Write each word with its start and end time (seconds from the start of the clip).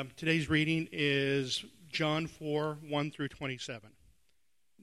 Um, 0.00 0.08
today's 0.16 0.48
reading 0.48 0.88
is 0.92 1.62
John 1.90 2.26
4 2.26 2.78
1 2.88 3.10
through 3.10 3.28
27. 3.28 3.90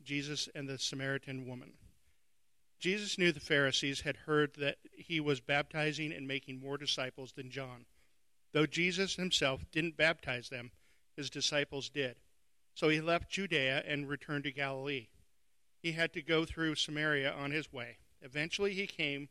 Jesus 0.04 0.48
and 0.54 0.70
the 0.70 0.78
Samaritan 0.78 1.48
woman. 1.48 1.72
Jesus 2.80 3.18
knew 3.18 3.32
the 3.32 3.40
Pharisees 3.40 4.02
had 4.02 4.16
heard 4.16 4.54
that 4.60 4.78
he 4.94 5.20
was 5.20 5.40
baptizing 5.40 6.14
and 6.14 6.28
making 6.28 6.60
more 6.60 6.78
disciples 6.78 7.32
than 7.32 7.50
John. 7.50 7.86
Though 8.54 8.68
Jesus 8.68 9.16
himself 9.16 9.66
didn't 9.72 9.98
baptize 9.98 10.50
them, 10.50 10.70
his 11.16 11.32
disciples 11.32 11.90
did. 11.90 12.18
So 12.76 12.90
he 12.90 13.02
left 13.02 13.32
Judea 13.32 13.84
and 13.88 14.08
returned 14.08 14.44
to 14.44 14.52
Galilee. 14.52 15.08
He 15.82 15.94
had 15.94 16.14
to 16.14 16.22
go 16.22 16.46
through 16.46 16.76
Samaria 16.76 17.34
on 17.34 17.50
his 17.50 17.74
way. 17.74 17.98
Eventually 18.22 18.76
he 18.76 18.86
came 18.86 19.30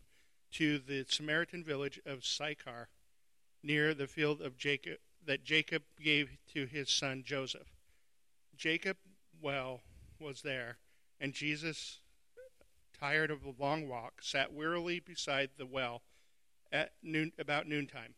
to 0.54 0.80
the 0.80 1.06
Samaritan 1.08 1.62
village 1.62 2.00
of 2.04 2.24
Sychar, 2.24 2.88
near 3.62 3.94
the 3.94 4.08
field 4.08 4.42
of 4.42 4.58
Jacob 4.58 4.98
that 5.26 5.44
Jacob 5.44 5.82
gave 6.02 6.30
to 6.54 6.66
his 6.66 6.90
son 6.90 7.22
Joseph. 7.24 7.68
Jacob 8.56 8.96
well 9.40 9.82
was 10.20 10.42
there, 10.42 10.78
and 11.20 11.32
Jesus, 11.32 11.98
tired 12.98 13.30
of 13.30 13.44
a 13.44 13.62
long 13.62 13.88
walk, 13.88 14.22
sat 14.22 14.52
wearily 14.52 15.00
beside 15.00 15.50
the 15.58 15.66
well 15.66 16.02
at 16.72 16.92
noon, 17.02 17.32
about 17.38 17.68
noontime. 17.68 18.14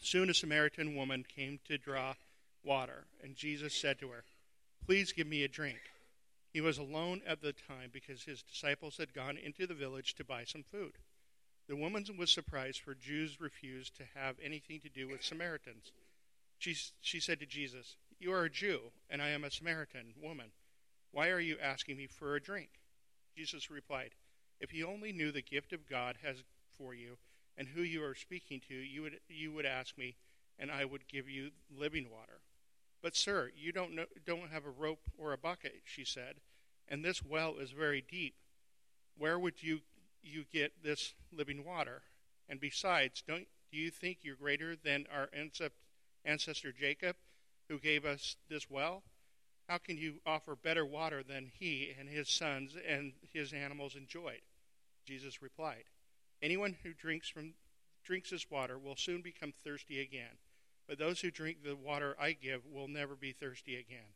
Soon 0.00 0.30
a 0.30 0.34
Samaritan 0.34 0.94
woman 0.94 1.24
came 1.24 1.58
to 1.66 1.78
draw 1.78 2.14
water, 2.62 3.06
and 3.22 3.34
Jesus 3.34 3.74
said 3.74 3.98
to 3.98 4.10
her, 4.10 4.24
Please 4.84 5.12
give 5.12 5.26
me 5.26 5.44
a 5.44 5.48
drink. 5.48 5.78
He 6.52 6.60
was 6.60 6.78
alone 6.78 7.20
at 7.26 7.40
the 7.42 7.52
time 7.52 7.90
because 7.92 8.22
his 8.22 8.42
disciples 8.42 8.96
had 8.96 9.12
gone 9.12 9.36
into 9.36 9.66
the 9.66 9.74
village 9.74 10.14
to 10.14 10.24
buy 10.24 10.44
some 10.44 10.62
food. 10.62 10.92
The 11.68 11.76
woman 11.76 12.06
was 12.16 12.30
surprised, 12.30 12.80
for 12.80 12.94
Jews 12.94 13.40
refused 13.40 13.96
to 13.96 14.04
have 14.14 14.36
anything 14.42 14.80
to 14.80 14.88
do 14.88 15.06
with 15.08 15.22
Samaritans. 15.22 15.92
She, 16.58 16.76
she 17.00 17.20
said 17.20 17.38
to 17.40 17.46
Jesus, 17.46 17.96
You 18.18 18.32
are 18.32 18.44
a 18.44 18.50
Jew, 18.50 18.90
and 19.08 19.22
I 19.22 19.28
am 19.28 19.44
a 19.44 19.50
Samaritan 19.50 20.14
woman. 20.20 20.50
Why 21.12 21.28
are 21.28 21.40
you 21.40 21.56
asking 21.62 21.96
me 21.96 22.06
for 22.06 22.34
a 22.34 22.42
drink? 22.42 22.68
Jesus 23.36 23.70
replied, 23.70 24.10
If 24.60 24.74
you 24.74 24.86
only 24.88 25.12
knew 25.12 25.30
the 25.30 25.40
gift 25.40 25.72
of 25.72 25.88
God 25.88 26.16
has 26.22 26.42
for 26.76 26.94
you 26.94 27.18
and 27.56 27.68
who 27.68 27.82
you 27.82 28.04
are 28.04 28.14
speaking 28.14 28.60
to, 28.68 28.74
you 28.74 29.02
would, 29.02 29.20
you 29.28 29.52
would 29.52 29.66
ask 29.66 29.96
me, 29.96 30.16
and 30.58 30.70
I 30.70 30.84
would 30.84 31.06
give 31.08 31.28
you 31.28 31.50
living 31.70 32.10
water. 32.10 32.40
But, 33.00 33.14
sir, 33.14 33.52
you 33.56 33.70
don't, 33.70 33.94
know, 33.94 34.06
don't 34.26 34.50
have 34.50 34.66
a 34.66 34.70
rope 34.70 35.02
or 35.16 35.32
a 35.32 35.38
bucket, 35.38 35.82
she 35.84 36.04
said, 36.04 36.40
and 36.88 37.04
this 37.04 37.24
well 37.24 37.58
is 37.58 37.70
very 37.70 38.00
deep. 38.00 38.34
Where 39.16 39.38
would 39.38 39.62
you, 39.62 39.80
you 40.22 40.44
get 40.52 40.82
this 40.82 41.14
living 41.32 41.64
water? 41.64 42.02
And 42.48 42.60
besides, 42.60 43.22
don't, 43.26 43.46
do 43.70 43.78
you 43.78 43.90
think 43.90 44.18
you're 44.22 44.34
greater 44.34 44.74
than 44.74 45.06
our 45.14 45.28
ancestor 46.28 46.72
Jacob, 46.72 47.16
who 47.68 47.78
gave 47.78 48.04
us 48.04 48.36
this 48.48 48.70
well? 48.70 49.02
How 49.68 49.78
can 49.78 49.96
you 49.96 50.20
offer 50.24 50.54
better 50.56 50.84
water 50.84 51.22
than 51.22 51.50
he 51.58 51.94
and 51.98 52.08
his 52.08 52.28
sons 52.28 52.76
and 52.86 53.12
his 53.32 53.52
animals 53.52 53.96
enjoyed? 53.96 54.42
Jesus 55.04 55.42
replied, 55.42 55.84
Anyone 56.42 56.76
who 56.82 56.92
drinks 56.92 57.28
from 57.28 57.54
drinks 58.04 58.30
this 58.30 58.50
water 58.50 58.78
will 58.78 58.96
soon 58.96 59.20
become 59.20 59.52
thirsty 59.64 60.00
again. 60.00 60.38
But 60.86 60.98
those 60.98 61.20
who 61.20 61.30
drink 61.30 61.58
the 61.62 61.76
water 61.76 62.16
I 62.18 62.32
give 62.32 62.64
will 62.64 62.88
never 62.88 63.14
be 63.14 63.32
thirsty 63.32 63.76
again. 63.76 64.14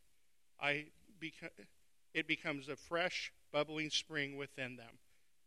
I 0.59 0.87
beca- 1.21 1.67
it 2.15 2.27
becomes 2.27 2.69
a 2.69 2.77
fresh, 2.77 3.33
bubbling 3.53 3.91
spring 3.91 4.37
within 4.37 4.77
them, 4.77 4.99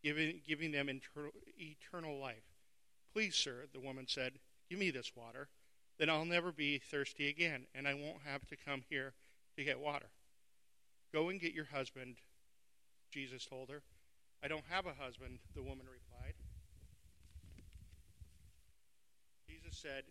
giving, 0.03 0.41
giving 0.47 0.71
them 0.71 0.89
inter- 0.89 1.31
eternal 1.57 2.19
life. 2.19 2.53
Please, 3.11 3.35
sir, 3.35 3.65
the 3.73 3.79
woman 3.79 4.05
said, 4.07 4.33
give 4.69 4.77
me 4.77 4.91
this 4.91 5.15
water. 5.15 5.47
Then 5.97 6.09
I'll 6.09 6.25
never 6.25 6.51
be 6.51 6.77
thirsty 6.77 7.29
again, 7.29 7.67
and 7.73 7.87
I 7.87 7.93
won't 7.93 8.21
have 8.25 8.45
to 8.47 8.57
come 8.57 8.83
here 8.89 9.13
to 9.57 9.63
get 9.63 9.79
water. 9.79 10.07
Go 11.13 11.29
and 11.29 11.39
get 11.39 11.53
your 11.53 11.65
husband, 11.65 12.17
Jesus 13.11 13.45
told 13.45 13.69
her. 13.69 13.81
I 14.43 14.47
don't 14.47 14.65
have 14.69 14.85
a 14.85 14.93
husband, 14.93 15.39
the 15.55 15.61
woman 15.61 15.85
replied. 15.85 16.33
Jesus 19.47 19.77
said, 19.77 20.03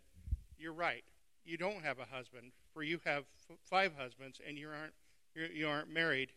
You're 0.59 0.73
right. 0.73 1.05
You 1.45 1.59
don't 1.59 1.85
have 1.85 1.99
a 1.99 2.07
husband, 2.07 2.53
for 2.73 2.83
you 2.83 3.01
have 3.05 3.25
f- 3.51 3.59
five 3.63 3.93
husbands, 3.99 4.41
and 4.47 4.57
you 4.57 4.69
aren't, 4.69 4.95
you're, 5.35 5.53
you 5.53 5.69
aren't 5.69 5.93
married 5.93 6.31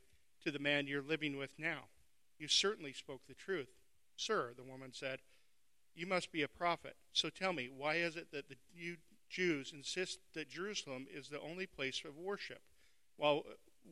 to 0.44 0.52
the 0.52 0.60
man 0.60 0.86
you're 0.86 1.02
living 1.02 1.38
with 1.38 1.52
now. 1.58 1.86
You 2.38 2.48
certainly 2.50 2.94
spoke 2.94 3.22
the 3.28 3.34
truth. 3.34 3.70
Sir, 4.18 4.52
the 4.56 4.70
woman 4.70 4.92
said, 4.94 5.20
You 5.96 6.08
must 6.08 6.32
be 6.32 6.42
a 6.42 6.48
prophet. 6.48 6.98
So 7.14 7.30
tell 7.30 7.54
me, 7.54 7.70
why 7.76 7.96
is 7.96 8.16
it 8.16 8.32
that 8.32 8.50
the, 8.50 8.56
you 8.76 8.98
Jews 9.30 9.72
insist 9.74 10.20
that 10.34 10.50
Jerusalem 10.50 11.08
is 11.14 11.30
the 11.30 11.42
only 11.42 11.66
place 11.66 12.04
of 12.06 12.18
worship? 12.18 12.62
while 13.18 13.44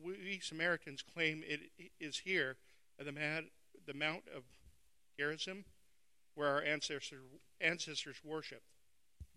we 0.02 0.40
Samaritans 0.42 1.02
claim 1.02 1.42
it 1.46 1.70
is 2.00 2.18
here, 2.18 2.56
the, 2.98 3.12
the 3.84 3.94
Mount 3.94 4.22
of 4.34 4.44
Gerizim, 5.18 5.64
where 6.34 6.48
our 6.48 6.62
ancestors, 6.62 7.20
ancestors 7.60 8.16
worshipped. 8.24 8.70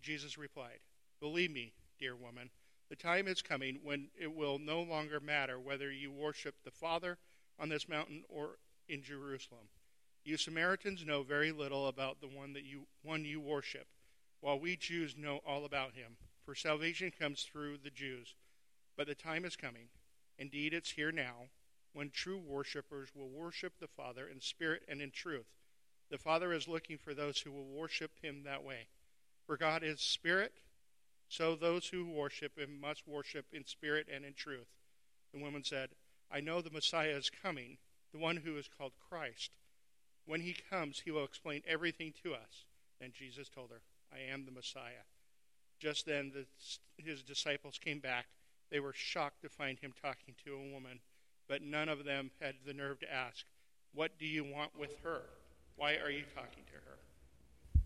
Jesus 0.00 0.38
replied, 0.38 0.78
Believe 1.20 1.50
me, 1.50 1.72
dear 1.98 2.16
woman, 2.16 2.50
the 2.88 2.96
time 2.96 3.28
is 3.28 3.42
coming 3.42 3.80
when 3.82 4.08
it 4.18 4.34
will 4.34 4.58
no 4.58 4.80
longer 4.82 5.20
matter 5.20 5.58
whether 5.58 5.90
you 5.90 6.10
worship 6.10 6.54
the 6.64 6.70
Father 6.70 7.18
on 7.58 7.68
this 7.68 7.88
mountain 7.88 8.22
or 8.28 8.58
in 8.88 9.02
Jerusalem. 9.02 9.68
You 10.24 10.36
Samaritans 10.36 11.06
know 11.06 11.22
very 11.22 11.52
little 11.52 11.88
about 11.88 12.20
the 12.20 12.28
one 12.28 12.52
that 12.52 12.64
you 12.64 12.86
one 13.02 13.24
you 13.24 13.40
worship, 13.40 13.86
while 14.40 14.58
we 14.58 14.76
Jews 14.76 15.16
know 15.16 15.40
all 15.46 15.64
about 15.64 15.94
him. 15.94 16.16
For 16.44 16.54
salvation 16.54 17.12
comes 17.16 17.42
through 17.42 17.78
the 17.78 17.90
Jews. 17.90 18.34
But 18.96 19.06
the 19.06 19.14
time 19.14 19.44
is 19.44 19.56
coming, 19.56 19.88
indeed 20.38 20.74
it's 20.74 20.90
here 20.90 21.12
now, 21.12 21.48
when 21.92 22.10
true 22.10 22.38
worshippers 22.38 23.10
will 23.14 23.28
worship 23.28 23.74
the 23.78 23.88
Father 23.88 24.28
in 24.28 24.40
spirit 24.40 24.82
and 24.88 25.00
in 25.00 25.10
truth. 25.10 25.46
The 26.10 26.18
Father 26.18 26.52
is 26.52 26.68
looking 26.68 26.98
for 26.98 27.14
those 27.14 27.40
who 27.40 27.52
will 27.52 27.66
worship 27.66 28.10
him 28.20 28.42
that 28.44 28.64
way. 28.64 28.88
For 29.46 29.56
God 29.56 29.82
is 29.82 30.00
spirit, 30.00 30.52
so 31.28 31.54
those 31.54 31.86
who 31.86 32.04
worship 32.04 32.58
him 32.58 32.80
must 32.80 33.06
worship 33.06 33.46
in 33.52 33.64
spirit 33.64 34.08
and 34.12 34.24
in 34.24 34.34
truth. 34.34 34.66
The 35.32 35.40
woman 35.40 35.62
said, 35.64 35.90
I 36.30 36.40
know 36.40 36.60
the 36.60 36.70
Messiah 36.70 37.16
is 37.16 37.30
coming, 37.30 37.78
the 38.12 38.18
one 38.18 38.38
who 38.38 38.56
is 38.56 38.68
called 38.68 38.92
Christ. 39.08 39.52
When 40.26 40.40
he 40.40 40.56
comes, 40.70 41.02
he 41.04 41.10
will 41.10 41.24
explain 41.24 41.62
everything 41.66 42.12
to 42.22 42.34
us. 42.34 42.64
And 43.00 43.12
Jesus 43.14 43.48
told 43.48 43.70
her, 43.70 43.80
I 44.12 44.32
am 44.32 44.44
the 44.44 44.52
Messiah. 44.52 45.04
Just 45.78 46.06
then, 46.06 46.32
the, 46.34 46.46
his 47.02 47.22
disciples 47.22 47.78
came 47.78 48.00
back 48.00 48.26
they 48.70 48.80
were 48.80 48.92
shocked 48.92 49.42
to 49.42 49.48
find 49.48 49.78
him 49.78 49.92
talking 50.00 50.34
to 50.44 50.54
a 50.54 50.72
woman, 50.72 51.00
but 51.48 51.62
none 51.62 51.88
of 51.88 52.04
them 52.04 52.30
had 52.40 52.54
the 52.64 52.72
nerve 52.72 53.00
to 53.00 53.12
ask, 53.12 53.44
What 53.92 54.16
do 54.18 54.26
you 54.26 54.44
want 54.44 54.78
with 54.78 54.96
her? 55.02 55.22
Why 55.76 55.96
are 55.96 56.10
you 56.10 56.22
talking 56.34 56.62
to 56.66 56.72
her? 56.72 57.82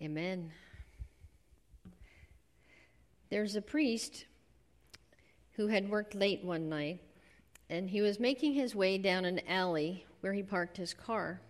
Amen. 0.00 0.52
There's 3.30 3.56
a 3.56 3.62
priest 3.62 4.26
who 5.52 5.66
had 5.66 5.90
worked 5.90 6.14
late 6.14 6.44
one 6.44 6.68
night, 6.68 7.00
and 7.68 7.90
he 7.90 8.00
was 8.00 8.20
making 8.20 8.54
his 8.54 8.74
way 8.74 8.96
down 8.96 9.24
an 9.24 9.40
alley 9.48 10.06
where 10.20 10.32
he 10.32 10.42
parked 10.42 10.76
his 10.76 10.94
car 10.94 11.40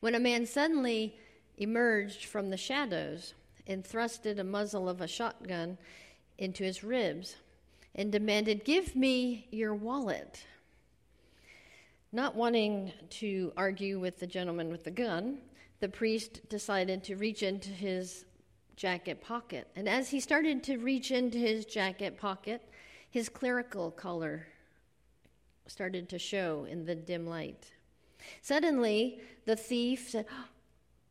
when 0.00 0.14
a 0.14 0.20
man 0.20 0.46
suddenly 0.46 1.16
emerged 1.56 2.24
from 2.24 2.50
the 2.50 2.56
shadows 2.56 3.34
and 3.66 3.84
thrusted 3.84 4.38
a 4.38 4.44
muzzle 4.44 4.88
of 4.88 5.00
a 5.00 5.08
shotgun 5.08 5.78
into 6.38 6.64
his 6.64 6.84
ribs 6.84 7.36
and 7.94 8.12
demanded, 8.12 8.64
Give 8.64 8.94
me 8.94 9.48
your 9.50 9.74
wallet. 9.74 10.44
Not 12.12 12.36
wanting 12.36 12.92
to 13.10 13.52
argue 13.56 13.98
with 13.98 14.18
the 14.18 14.26
gentleman 14.26 14.70
with 14.70 14.84
the 14.84 14.90
gun, 14.90 15.38
the 15.80 15.88
priest 15.88 16.48
decided 16.48 17.02
to 17.04 17.16
reach 17.16 17.42
into 17.42 17.70
his 17.70 18.24
jacket 18.76 19.20
pocket. 19.22 19.68
And 19.74 19.88
as 19.88 20.10
he 20.10 20.20
started 20.20 20.62
to 20.64 20.76
reach 20.76 21.10
into 21.10 21.38
his 21.38 21.64
jacket 21.64 22.16
pocket, 22.18 22.62
his 23.10 23.28
clerical 23.28 23.90
collar 23.90 24.46
started 25.66 26.08
to 26.10 26.18
show 26.18 26.66
in 26.68 26.84
the 26.84 26.94
dim 26.94 27.26
light. 27.26 27.72
Suddenly, 28.42 29.20
the 29.44 29.56
thief 29.56 30.10
said, 30.10 30.26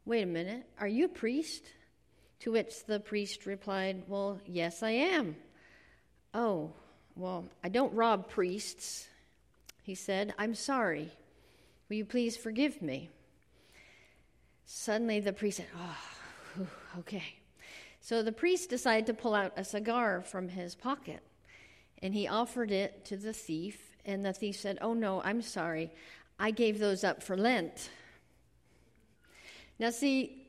Wait 0.05 0.21
a 0.21 0.25
minute, 0.25 0.63
are 0.79 0.87
you 0.87 1.05
a 1.05 1.09
priest? 1.09 1.63
To 2.41 2.51
which 2.51 2.85
the 2.85 2.99
priest 2.99 3.45
replied, 3.45 4.03
Well, 4.07 4.39
yes, 4.45 4.83
I 4.83 4.91
am. 4.91 5.35
Oh, 6.33 6.71
well, 7.15 7.45
I 7.63 7.69
don't 7.69 7.93
rob 7.93 8.29
priests. 8.29 9.07
He 9.83 9.95
said, 9.95 10.33
I'm 10.37 10.53
sorry. 10.53 11.11
Will 11.89 11.97
you 11.97 12.05
please 12.05 12.37
forgive 12.37 12.81
me? 12.81 13.09
Suddenly 14.65 15.21
the 15.21 15.33
priest 15.33 15.57
said, 15.57 15.67
Oh, 15.75 16.67
okay. 16.99 17.23
So 18.01 18.21
the 18.21 18.31
priest 18.31 18.69
decided 18.69 19.07
to 19.07 19.13
pull 19.13 19.33
out 19.33 19.53
a 19.57 19.63
cigar 19.63 20.21
from 20.21 20.49
his 20.49 20.75
pocket 20.75 21.21
and 22.01 22.13
he 22.13 22.27
offered 22.27 22.69
it 22.69 23.05
to 23.05 23.17
the 23.17 23.33
thief. 23.33 23.95
And 24.05 24.23
the 24.23 24.33
thief 24.33 24.57
said, 24.57 24.77
Oh, 24.81 24.93
no, 24.93 25.23
I'm 25.23 25.41
sorry. 25.41 25.91
I 26.39 26.51
gave 26.51 26.77
those 26.77 27.03
up 27.03 27.23
for 27.23 27.35
Lent. 27.35 27.89
Now, 29.79 29.89
see, 29.89 30.47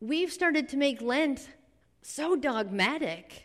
we've 0.00 0.32
started 0.32 0.68
to 0.70 0.76
make 0.76 1.02
Lent 1.02 1.48
so 2.02 2.36
dogmatic 2.36 3.44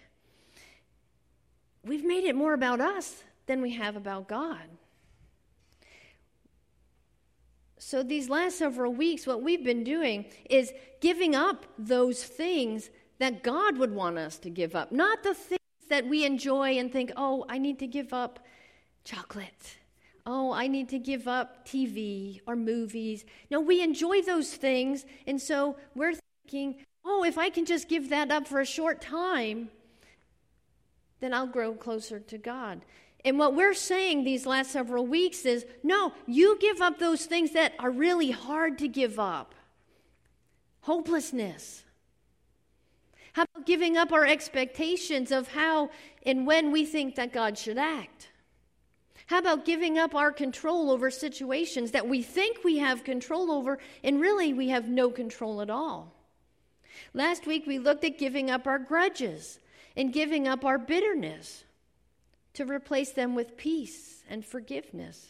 we've 1.84 2.06
made 2.06 2.24
it 2.24 2.36
more 2.36 2.54
about 2.54 2.82
us 2.82 3.24
than 3.48 3.62
we 3.62 3.74
have 3.74 3.96
about 3.96 4.28
God. 4.28 4.62
So, 7.78 8.04
these 8.04 8.30
last 8.30 8.58
several 8.58 8.94
weeks, 8.94 9.26
what 9.26 9.42
we've 9.42 9.64
been 9.64 9.84
doing 9.84 10.26
is 10.50 10.74
giving 11.00 11.34
up 11.34 11.66
those 11.78 12.24
things 12.24 12.90
that 13.20 13.42
God 13.42 13.78
would 13.78 13.94
want 13.94 14.18
us 14.18 14.38
to 14.40 14.50
give 14.50 14.76
up, 14.76 14.92
not 14.92 15.24
the 15.24 15.34
things 15.34 15.60
that 15.90 16.06
we 16.06 16.26
enjoy 16.26 16.78
and 16.78 16.92
think, 16.92 17.12
oh, 17.16 17.46
I 17.50 17.58
need 17.58 17.80
to 17.80 17.88
give 17.88 18.14
up 18.14 18.40
chocolate. 19.06 19.78
Oh, 20.26 20.52
I 20.52 20.68
need 20.68 20.90
to 20.90 21.00
give 21.00 21.28
up 21.28 21.66
TV 21.66 22.42
or 22.46 22.56
movies. 22.56 23.26
No, 23.50 23.60
we 23.60 23.82
enjoy 23.82 24.22
those 24.22 24.54
things. 24.54 25.06
And 25.26 25.42
so 25.42 25.78
we're 25.96 26.14
thinking, 26.46 26.76
oh, 27.06 27.24
if 27.24 27.38
I 27.38 27.50
can 27.50 27.66
just 27.66 27.88
give 27.88 28.10
that 28.10 28.32
up 28.32 28.48
for 28.48 28.60
a 28.60 28.66
short 28.66 29.02
time, 29.02 29.70
then 31.20 31.34
I'll 31.34 31.48
grow 31.48 31.74
closer 31.74 32.20
to 32.20 32.38
God. 32.38 32.82
And 33.26 33.38
what 33.38 33.56
we're 33.56 33.74
saying 33.74 34.24
these 34.24 34.46
last 34.46 34.72
several 34.72 35.06
weeks 35.06 35.46
is 35.46 35.66
no, 35.84 36.14
you 36.26 36.58
give 36.60 36.82
up 36.82 37.00
those 37.00 37.26
things 37.26 37.52
that 37.52 37.74
are 37.80 37.92
really 37.92 38.32
hard 38.32 38.78
to 38.80 38.88
give 38.88 39.20
up. 39.20 39.54
Hopelessness. 40.82 41.84
How 43.34 43.44
about 43.54 43.66
giving 43.66 43.98
up 43.98 44.12
our 44.12 44.26
expectations 44.26 45.32
of 45.32 45.50
how 45.50 45.92
and 46.26 46.48
when 46.48 46.72
we 46.72 46.86
think 46.86 47.16
that 47.16 47.34
God 47.34 47.58
should 47.58 47.78
act? 47.78 48.29
How 49.30 49.38
about 49.38 49.64
giving 49.64 50.00
up 50.00 50.16
our 50.16 50.32
control 50.32 50.90
over 50.90 51.12
situations 51.12 51.92
that 51.92 52.08
we 52.08 52.24
think 52.24 52.64
we 52.64 52.80
have 52.80 53.04
control 53.04 53.52
over 53.52 53.78
and 54.04 54.20
really 54.20 54.56
we 54.56 54.70
have 54.70 54.90
no 54.90 55.12
control 55.12 55.62
at 55.62 55.70
all? 55.70 56.16
Last 57.14 57.46
week 57.46 57.68
we 57.68 57.78
looked 57.78 58.04
at 58.04 58.18
giving 58.18 58.50
up 58.50 58.66
our 58.66 58.80
grudges 58.80 59.60
and 59.96 60.12
giving 60.12 60.48
up 60.48 60.66
our 60.66 60.80
bitterness 60.80 61.64
to 62.56 62.66
replace 62.66 63.12
them 63.12 63.36
with 63.36 63.56
peace 63.56 64.24
and 64.28 64.44
forgiveness. 64.44 65.28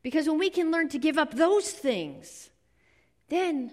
Because 0.00 0.28
when 0.28 0.38
we 0.38 0.50
can 0.50 0.70
learn 0.70 0.88
to 0.90 0.98
give 1.00 1.18
up 1.18 1.34
those 1.34 1.68
things, 1.68 2.48
then 3.28 3.72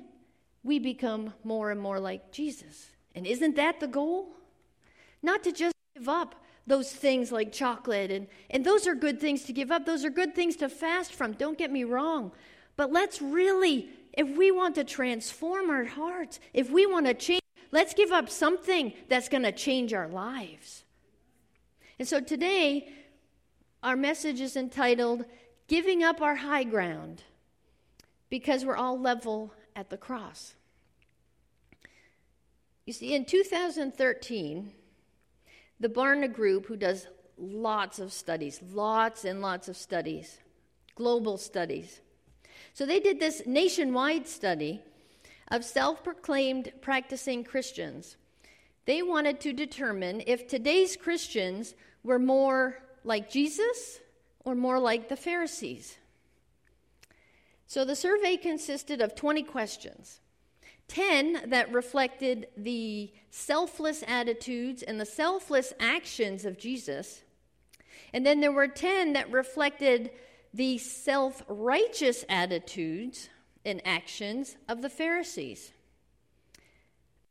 we 0.64 0.80
become 0.80 1.32
more 1.44 1.70
and 1.70 1.80
more 1.80 2.00
like 2.00 2.32
Jesus. 2.32 2.90
And 3.14 3.28
isn't 3.28 3.56
that 3.58 3.80
the 3.80 3.88
goal? 3.88 4.30
Not 5.22 5.44
to 5.44 5.52
just 5.52 5.76
give 5.96 6.10
up 6.10 6.34
those 6.72 6.90
things 6.90 7.34
like 7.34 7.52
chocolate, 7.52 8.12
and, 8.12 8.28
and 8.50 8.66
those 8.66 8.88
are 8.88 8.96
good 8.96 9.20
things 9.20 9.44
to 9.44 9.52
give 9.52 9.72
up. 9.72 9.86
Those 9.86 10.06
are 10.06 10.10
good 10.10 10.34
things 10.34 10.56
to 10.56 10.70
fast 10.70 11.12
from. 11.12 11.34
Don't 11.34 11.58
get 11.58 11.70
me 11.70 11.84
wrong. 11.84 12.32
But 12.78 12.94
let's 12.94 13.22
really, 13.22 13.90
if 14.14 14.38
we 14.38 14.52
want 14.52 14.76
to 14.76 14.86
transform 14.86 15.70
our 15.70 15.84
hearts, 15.84 16.40
if 16.54 16.70
we 16.70 16.86
want 16.86 17.08
to 17.08 17.14
change, 17.14 17.42
let's 17.72 17.94
give 17.94 18.14
up 18.14 18.30
something 18.30 18.94
that's 19.10 19.28
going 19.28 19.44
to 19.44 19.52
change 19.52 19.94
our 19.94 20.08
lives. 20.08 20.86
And 22.00 22.08
so 22.08 22.22
today, 22.22 22.88
our 23.84 23.98
message 23.98 24.40
is 24.40 24.56
entitled 24.56 25.26
Giving 25.68 26.06
Up 26.06 26.22
Our 26.22 26.36
High 26.36 26.64
Ground 26.64 27.24
because 28.30 28.64
we're 28.64 28.78
all 28.78 28.98
level 28.98 29.54
at 29.76 29.90
the 29.90 29.98
cross. 29.98 30.54
You 32.86 32.94
see, 32.94 33.14
in 33.14 33.26
2013, 33.26 34.72
the 35.82 35.90
Barna 35.90 36.32
Group, 36.32 36.68
who 36.68 36.78
does 36.78 37.08
lots 37.38 38.00
of 38.00 38.14
studies, 38.14 38.62
lots 38.72 39.26
and 39.26 39.42
lots 39.42 39.68
of 39.68 39.76
studies, 39.76 40.40
global 40.96 41.38
studies, 41.38 42.00
so 42.74 42.86
they 42.86 43.00
did 43.00 43.20
this 43.20 43.44
nationwide 43.46 44.28
study 44.28 44.82
of 45.50 45.66
self 45.66 46.04
proclaimed 46.04 46.72
practicing 46.82 47.44
Christians. 47.44 48.16
They 48.86 49.02
wanted 49.02 49.40
to 49.42 49.54
determine 49.54 50.24
if 50.26 50.48
today's 50.48 50.96
Christians 50.96 51.76
were 52.04 52.20
more 52.20 52.78
like 53.04 53.30
Jesus 53.30 54.00
or 54.46 54.56
more 54.56 54.80
like 54.80 55.10
the 55.10 55.16
Pharisees. 55.16 55.98
So 57.68 57.86
the 57.86 57.96
survey 57.96 58.38
consisted 58.38 59.02
of 59.02 59.16
20 59.16 59.44
questions 59.44 60.21
10 60.92 61.50
that 61.50 61.72
reflected 61.72 62.48
the 62.58 63.10
selfless 63.30 64.04
attitudes 64.06 64.84
and 64.84 65.00
the 65.00 65.06
selfless 65.06 65.72
actions 65.80 66.44
of 66.44 66.58
Jesus. 66.58 67.22
And 68.14 68.26
then 68.26 68.42
there 68.42 68.52
were 68.52 68.68
10 68.68 69.14
that 69.14 69.32
reflected 69.32 70.12
the 70.54 70.78
self 70.78 71.44
righteous 71.48 72.26
attitudes 72.28 73.30
and 73.64 73.82
actions 73.86 74.58
of 74.68 74.82
the 74.82 74.90
Pharisees. 74.90 75.72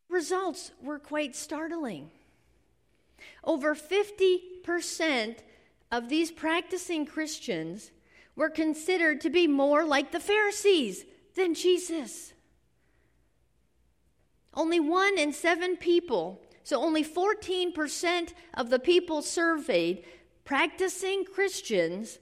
Results 0.08 0.72
were 0.82 0.98
quite 0.98 1.36
startling. 1.36 2.10
Over 3.44 3.74
50% 3.74 5.36
of 5.92 6.08
these 6.08 6.30
practicing 6.30 7.04
Christians 7.04 7.90
were 8.34 8.48
considered 8.48 9.20
to 9.20 9.28
be 9.28 9.46
more 9.46 9.84
like 9.84 10.12
the 10.12 10.20
Pharisees 10.20 11.04
than 11.34 11.52
Jesus. 11.52 12.32
Only 14.54 14.80
one 14.80 15.18
in 15.18 15.32
seven 15.32 15.76
people, 15.76 16.42
so 16.64 16.82
only 16.82 17.04
14% 17.04 18.32
of 18.54 18.70
the 18.70 18.78
people 18.78 19.22
surveyed, 19.22 20.04
practicing 20.44 21.24
Christians, 21.24 22.18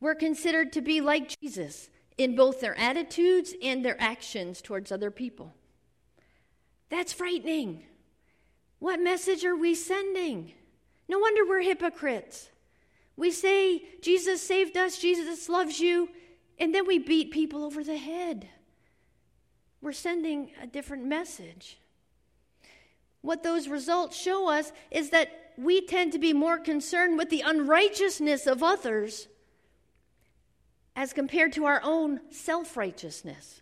were 0.00 0.14
considered 0.14 0.72
to 0.74 0.82
be 0.82 1.00
like 1.00 1.34
Jesus 1.40 1.88
in 2.18 2.36
both 2.36 2.60
their 2.60 2.78
attitudes 2.78 3.54
and 3.62 3.84
their 3.84 4.00
actions 4.00 4.60
towards 4.60 4.92
other 4.92 5.10
people. 5.10 5.54
That's 6.90 7.12
frightening. 7.12 7.82
What 8.78 9.00
message 9.00 9.44
are 9.44 9.56
we 9.56 9.74
sending? 9.74 10.52
No 11.08 11.18
wonder 11.18 11.46
we're 11.46 11.62
hypocrites. 11.62 12.50
We 13.16 13.30
say, 13.30 13.82
Jesus 14.02 14.46
saved 14.46 14.76
us, 14.76 14.98
Jesus 14.98 15.48
loves 15.48 15.80
you, 15.80 16.08
and 16.58 16.74
then 16.74 16.86
we 16.86 16.98
beat 16.98 17.30
people 17.30 17.64
over 17.64 17.82
the 17.82 17.96
head. 17.96 18.48
We're 19.84 19.92
sending 19.92 20.48
a 20.62 20.66
different 20.66 21.04
message. 21.04 21.76
What 23.20 23.42
those 23.42 23.68
results 23.68 24.16
show 24.16 24.48
us 24.48 24.72
is 24.90 25.10
that 25.10 25.52
we 25.58 25.82
tend 25.82 26.12
to 26.12 26.18
be 26.18 26.32
more 26.32 26.58
concerned 26.58 27.18
with 27.18 27.28
the 27.28 27.42
unrighteousness 27.44 28.46
of 28.46 28.62
others 28.62 29.28
as 30.96 31.12
compared 31.12 31.52
to 31.52 31.66
our 31.66 31.82
own 31.84 32.20
self 32.30 32.78
righteousness. 32.78 33.60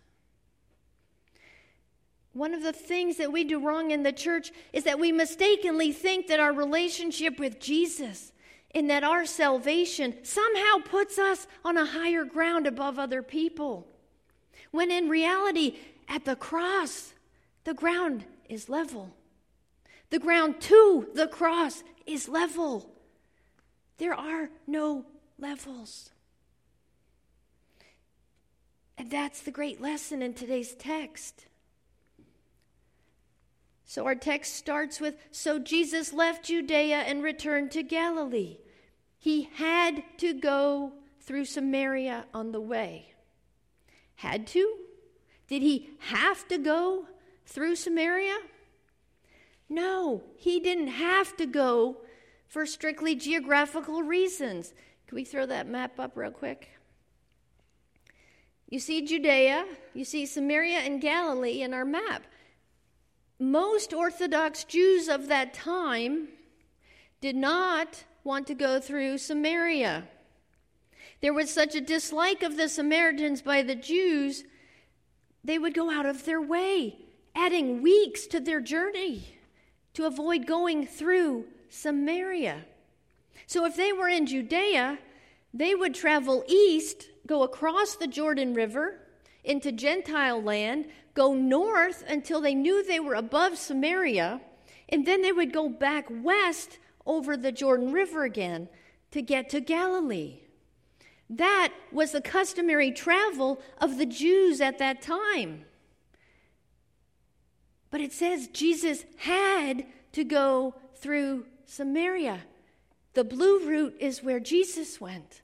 One 2.31 2.53
of 2.53 2.63
the 2.63 2.71
things 2.71 3.17
that 3.17 3.33
we 3.33 3.43
do 3.43 3.59
wrong 3.59 3.91
in 3.91 4.03
the 4.03 4.13
church 4.13 4.53
is 4.71 4.85
that 4.85 4.99
we 5.01 5.11
mistakenly 5.11 5.91
think 5.91 6.27
that 6.27 6.39
our 6.39 6.53
relationship 6.53 7.37
with 7.37 7.59
Jesus 7.59 8.31
and 8.73 8.89
that 8.89 9.03
our 9.03 9.25
salvation 9.25 10.15
somehow 10.23 10.77
puts 10.85 11.19
us 11.19 11.47
on 11.65 11.77
a 11.77 11.85
higher 11.85 12.23
ground 12.23 12.65
above 12.65 12.97
other 12.97 13.21
people. 13.21 13.89
When 14.71 14.89
in 14.89 15.09
reality, 15.09 15.75
at 16.13 16.25
the 16.25 16.35
cross, 16.35 17.13
the 17.63 17.73
ground 17.73 18.23
is 18.47 18.69
level. 18.69 19.15
The 20.11 20.19
ground 20.19 20.61
to 20.61 21.07
the 21.15 21.27
cross 21.27 21.83
is 22.05 22.29
level. 22.29 22.93
There 23.97 24.13
are 24.13 24.51
no 24.67 25.07
levels. 25.39 26.11
And 28.95 29.09
that's 29.09 29.41
the 29.41 29.49
great 29.49 29.81
lesson 29.81 30.21
in 30.21 30.35
today's 30.35 30.75
text. 30.75 31.47
So 33.85 34.05
our 34.05 34.15
text 34.15 34.53
starts 34.55 35.01
with 35.01 35.15
So 35.31 35.57
Jesus 35.57 36.13
left 36.13 36.45
Judea 36.45 36.97
and 36.97 37.23
returned 37.23 37.71
to 37.71 37.81
Galilee. 37.81 38.59
He 39.17 39.49
had 39.55 40.03
to 40.17 40.39
go 40.39 40.93
through 41.21 41.45
Samaria 41.45 42.25
on 42.35 42.51
the 42.51 42.61
way. 42.61 43.13
Had 44.15 44.45
to? 44.47 44.77
Did 45.53 45.61
he 45.61 45.91
have 45.99 46.47
to 46.47 46.57
go 46.57 47.05
through 47.45 47.75
Samaria? 47.75 48.39
No, 49.69 50.23
he 50.35 50.59
didn't 50.59 50.87
have 50.87 51.37
to 51.37 51.45
go 51.45 51.97
for 52.47 52.65
strictly 52.65 53.13
geographical 53.13 54.01
reasons. 54.01 54.73
Can 55.05 55.15
we 55.15 55.23
throw 55.23 55.45
that 55.45 55.67
map 55.67 55.99
up 55.99 56.17
real 56.17 56.31
quick? 56.31 56.71
You 58.67 58.79
see 58.79 59.05
Judea, 59.05 59.67
you 59.93 60.03
see 60.03 60.25
Samaria 60.25 60.79
and 60.79 60.99
Galilee 60.99 61.61
in 61.61 61.71
our 61.71 61.85
map 61.85 62.23
most 63.39 63.93
Orthodox 63.93 64.63
Jews 64.63 65.07
of 65.07 65.27
that 65.27 65.53
time 65.53 66.29
did 67.21 67.35
not 67.35 68.05
want 68.23 68.47
to 68.47 68.55
go 68.55 68.79
through 68.79 69.19
Samaria. 69.19 70.05
There 71.21 71.33
was 71.33 71.53
such 71.53 71.75
a 71.75 71.81
dislike 71.81 72.41
of 72.41 72.57
the 72.57 72.69
Samaritans 72.69 73.43
by 73.43 73.61
the 73.61 73.75
Jews, 73.75 74.45
they 75.43 75.57
would 75.57 75.73
go 75.73 75.91
out 75.91 76.05
of 76.05 76.25
their 76.25 76.41
way, 76.41 76.97
adding 77.35 77.81
weeks 77.81 78.27
to 78.27 78.39
their 78.39 78.61
journey 78.61 79.25
to 79.93 80.05
avoid 80.05 80.47
going 80.47 80.87
through 80.87 81.45
Samaria. 81.69 82.65
So 83.47 83.65
if 83.65 83.75
they 83.75 83.93
were 83.93 84.07
in 84.07 84.25
Judea, 84.25 84.97
they 85.53 85.75
would 85.75 85.93
travel 85.93 86.43
east, 86.47 87.09
go 87.27 87.43
across 87.43 87.95
the 87.95 88.07
Jordan 88.07 88.53
River 88.53 88.99
into 89.43 89.71
Gentile 89.71 90.41
land, 90.41 90.87
go 91.13 91.33
north 91.33 92.03
until 92.07 92.41
they 92.41 92.55
knew 92.55 92.83
they 92.83 92.99
were 92.99 93.15
above 93.15 93.57
Samaria, 93.57 94.41
and 94.89 95.05
then 95.05 95.21
they 95.21 95.31
would 95.31 95.53
go 95.53 95.69
back 95.69 96.07
west 96.09 96.79
over 97.05 97.35
the 97.35 97.51
Jordan 97.51 97.91
River 97.91 98.23
again 98.23 98.69
to 99.11 99.21
get 99.21 99.49
to 99.49 99.59
Galilee. 99.59 100.42
That 101.29 101.73
was 101.91 102.11
the 102.11 102.21
customary 102.21 102.91
travel 102.91 103.61
of 103.77 103.97
the 103.97 104.05
Jews 104.05 104.61
at 104.61 104.77
that 104.79 105.01
time. 105.01 105.65
But 107.89 108.01
it 108.01 108.11
says 108.11 108.47
Jesus 108.47 109.05
had 109.17 109.85
to 110.13 110.23
go 110.23 110.75
through 110.95 111.45
Samaria. 111.65 112.41
The 113.13 113.23
blue 113.23 113.67
route 113.67 113.95
is 113.99 114.23
where 114.23 114.39
Jesus 114.39 114.99
went. 114.99 115.41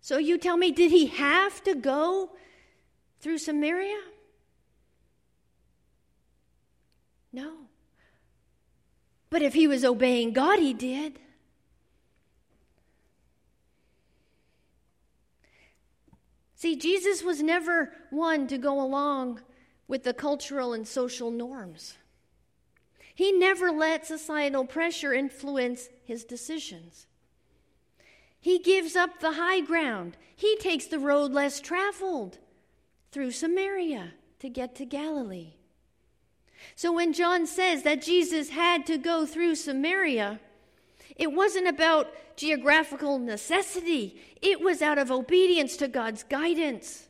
So 0.00 0.18
you 0.18 0.38
tell 0.38 0.56
me, 0.56 0.70
did 0.70 0.92
he 0.92 1.06
have 1.06 1.62
to 1.64 1.74
go 1.74 2.30
through 3.20 3.38
Samaria? 3.38 4.00
No. 7.32 7.52
But 9.28 9.42
if 9.42 9.54
he 9.54 9.66
was 9.66 9.84
obeying 9.84 10.32
God, 10.32 10.60
he 10.60 10.72
did. 10.72 11.18
See, 16.66 16.74
Jesus 16.74 17.22
was 17.22 17.44
never 17.44 17.92
one 18.10 18.48
to 18.48 18.58
go 18.58 18.82
along 18.82 19.40
with 19.86 20.02
the 20.02 20.12
cultural 20.12 20.72
and 20.72 20.84
social 20.84 21.30
norms. 21.30 21.96
He 23.14 23.30
never 23.30 23.70
let 23.70 24.04
societal 24.04 24.64
pressure 24.64 25.14
influence 25.14 25.88
his 26.02 26.24
decisions. 26.24 27.06
He 28.40 28.58
gives 28.58 28.96
up 28.96 29.20
the 29.20 29.34
high 29.34 29.60
ground. 29.60 30.16
He 30.34 30.56
takes 30.56 30.86
the 30.86 30.98
road 30.98 31.30
less 31.30 31.60
traveled 31.60 32.38
through 33.12 33.30
Samaria 33.30 34.14
to 34.40 34.48
get 34.48 34.74
to 34.74 34.84
Galilee. 34.84 35.52
So 36.74 36.92
when 36.92 37.12
John 37.12 37.46
says 37.46 37.84
that 37.84 38.02
Jesus 38.02 38.48
had 38.48 38.86
to 38.86 38.98
go 38.98 39.24
through 39.24 39.54
Samaria, 39.54 40.40
it 41.16 41.32
wasn't 41.32 41.66
about 41.66 42.12
geographical 42.36 43.18
necessity, 43.18 44.20
it 44.42 44.60
was 44.60 44.82
out 44.82 44.98
of 44.98 45.10
obedience 45.10 45.76
to 45.78 45.88
God's 45.88 46.22
guidance. 46.22 47.08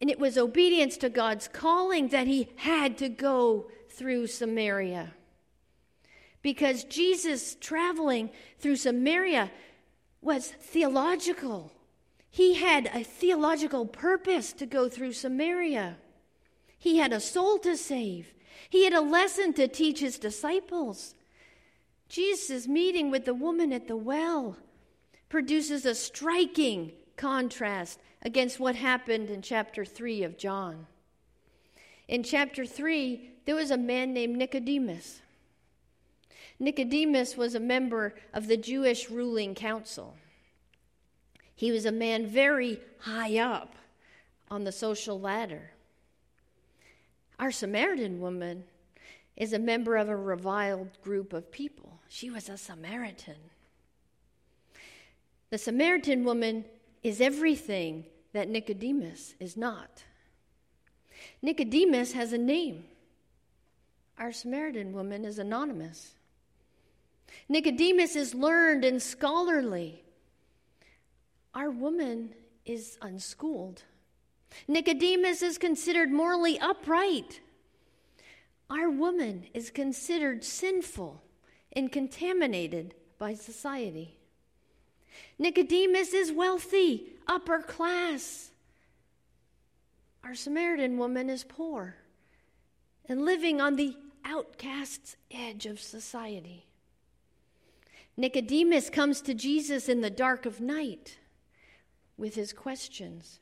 And 0.00 0.10
it 0.10 0.18
was 0.18 0.36
obedience 0.36 0.96
to 0.98 1.08
God's 1.08 1.48
calling 1.48 2.08
that 2.08 2.26
he 2.26 2.48
had 2.56 2.98
to 2.98 3.08
go 3.08 3.70
through 3.88 4.26
Samaria. 4.26 5.14
Because 6.42 6.84
Jesus 6.84 7.56
traveling 7.60 8.30
through 8.58 8.76
Samaria 8.76 9.50
was 10.20 10.48
theological. 10.48 11.72
He 12.30 12.54
had 12.54 12.90
a 12.92 13.02
theological 13.02 13.86
purpose 13.86 14.52
to 14.54 14.66
go 14.66 14.88
through 14.88 15.12
Samaria. 15.12 15.96
He 16.78 16.98
had 16.98 17.12
a 17.12 17.20
soul 17.20 17.58
to 17.60 17.76
save. 17.76 18.34
He 18.68 18.84
had 18.84 18.92
a 18.92 19.00
lesson 19.00 19.54
to 19.54 19.66
teach 19.66 20.00
his 20.00 20.18
disciples. 20.18 21.14
Jesus' 22.08 22.68
meeting 22.68 23.10
with 23.10 23.24
the 23.24 23.34
woman 23.34 23.72
at 23.72 23.88
the 23.88 23.96
well 23.96 24.56
produces 25.28 25.84
a 25.84 25.94
striking 25.94 26.92
contrast 27.16 27.98
against 28.22 28.60
what 28.60 28.76
happened 28.76 29.30
in 29.30 29.42
chapter 29.42 29.84
3 29.84 30.22
of 30.22 30.38
John. 30.38 30.86
In 32.08 32.22
chapter 32.22 32.64
3, 32.64 33.30
there 33.44 33.56
was 33.56 33.70
a 33.70 33.76
man 33.76 34.12
named 34.12 34.36
Nicodemus. 34.36 35.20
Nicodemus 36.58 37.36
was 37.36 37.54
a 37.54 37.60
member 37.60 38.14
of 38.32 38.46
the 38.46 38.56
Jewish 38.56 39.10
ruling 39.10 39.54
council. 39.54 40.16
He 41.54 41.72
was 41.72 41.86
a 41.86 41.92
man 41.92 42.26
very 42.26 42.80
high 43.00 43.38
up 43.38 43.74
on 44.50 44.64
the 44.64 44.72
social 44.72 45.20
ladder. 45.20 45.70
Our 47.38 47.50
Samaritan 47.50 48.20
woman 48.20 48.64
is 49.36 49.52
a 49.52 49.58
member 49.58 49.96
of 49.96 50.08
a 50.08 50.16
reviled 50.16 51.00
group 51.02 51.32
of 51.32 51.50
people. 51.50 51.95
She 52.08 52.30
was 52.30 52.48
a 52.48 52.56
Samaritan. 52.56 53.36
The 55.50 55.58
Samaritan 55.58 56.24
woman 56.24 56.64
is 57.02 57.20
everything 57.20 58.04
that 58.32 58.48
Nicodemus 58.48 59.34
is 59.38 59.56
not. 59.56 60.02
Nicodemus 61.42 62.12
has 62.12 62.32
a 62.32 62.38
name. 62.38 62.84
Our 64.18 64.32
Samaritan 64.32 64.92
woman 64.92 65.24
is 65.24 65.38
anonymous. 65.38 66.14
Nicodemus 67.48 68.16
is 68.16 68.34
learned 68.34 68.84
and 68.84 69.00
scholarly. 69.00 70.02
Our 71.54 71.70
woman 71.70 72.34
is 72.64 72.98
unschooled. 73.02 73.82
Nicodemus 74.68 75.42
is 75.42 75.58
considered 75.58 76.10
morally 76.10 76.58
upright. 76.58 77.40
Our 78.68 78.90
woman 78.90 79.46
is 79.54 79.70
considered 79.70 80.44
sinful 80.44 81.22
and 81.76 81.92
contaminated 81.92 82.94
by 83.18 83.34
society. 83.34 84.16
Nicodemus 85.38 86.14
is 86.14 86.32
wealthy, 86.32 87.12
upper 87.28 87.60
class. 87.60 88.50
Our 90.24 90.34
Samaritan 90.34 90.96
woman 90.96 91.28
is 91.28 91.44
poor 91.44 91.96
and 93.08 93.24
living 93.24 93.60
on 93.60 93.76
the 93.76 93.94
outcast's 94.24 95.16
edge 95.30 95.66
of 95.66 95.78
society. 95.78 96.66
Nicodemus 98.16 98.88
comes 98.88 99.20
to 99.20 99.34
Jesus 99.34 99.88
in 99.88 100.00
the 100.00 100.10
dark 100.10 100.46
of 100.46 100.60
night 100.60 101.18
with 102.16 102.34
his 102.34 102.52
questions. 102.54 103.38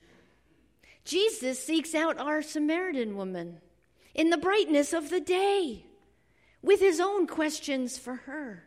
Jesus 1.04 1.64
seeks 1.64 1.94
out 1.94 2.18
our 2.18 2.42
Samaritan 2.42 3.16
woman 3.16 3.60
in 4.14 4.30
the 4.30 4.36
brightness 4.36 4.92
of 4.92 5.10
the 5.10 5.20
day 5.20 5.84
with 6.64 6.80
his 6.80 6.98
own 6.98 7.26
questions 7.26 7.98
for 7.98 8.14
her. 8.14 8.64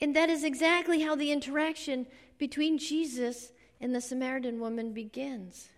And 0.00 0.14
that 0.14 0.28
is 0.28 0.44
exactly 0.44 1.00
how 1.00 1.16
the 1.16 1.32
interaction 1.32 2.06
between 2.38 2.76
Jesus 2.76 3.52
and 3.80 3.94
the 3.94 4.00
Samaritan 4.00 4.60
woman 4.60 4.92
begins. 4.92 5.68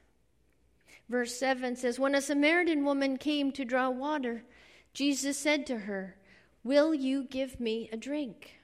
Verse 1.09 1.39
7 1.39 1.77
says 1.77 1.99
When 1.99 2.15
a 2.15 2.21
Samaritan 2.21 2.85
woman 2.85 3.19
came 3.19 3.53
to 3.53 3.65
draw 3.65 3.89
water, 3.91 4.45
Jesus 4.95 5.39
said 5.39 5.67
to 5.67 5.81
her, 5.81 6.17
Will 6.65 6.95
you 6.95 7.25
give 7.25 7.61
me 7.61 7.89
a 7.93 7.97
drink? 7.97 8.59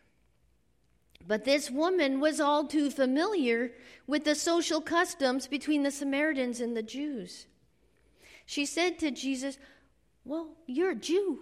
But 1.27 1.45
this 1.45 1.71
woman 1.71 2.19
was 2.19 2.41
all 2.41 2.67
too 2.67 2.91
familiar 2.91 3.73
with 4.07 4.25
the 4.25 4.35
social 4.35 4.81
customs 4.81 5.47
between 5.47 5.83
the 5.83 5.91
Samaritans 5.91 6.61
and 6.61 6.77
the 6.77 6.83
Jews. 6.83 7.47
She 8.47 8.65
said 8.65 8.99
to 8.99 9.11
Jesus, 9.11 9.59
Well, 10.25 10.49
you're 10.67 10.91
a 10.91 10.97
Jew. 10.97 11.41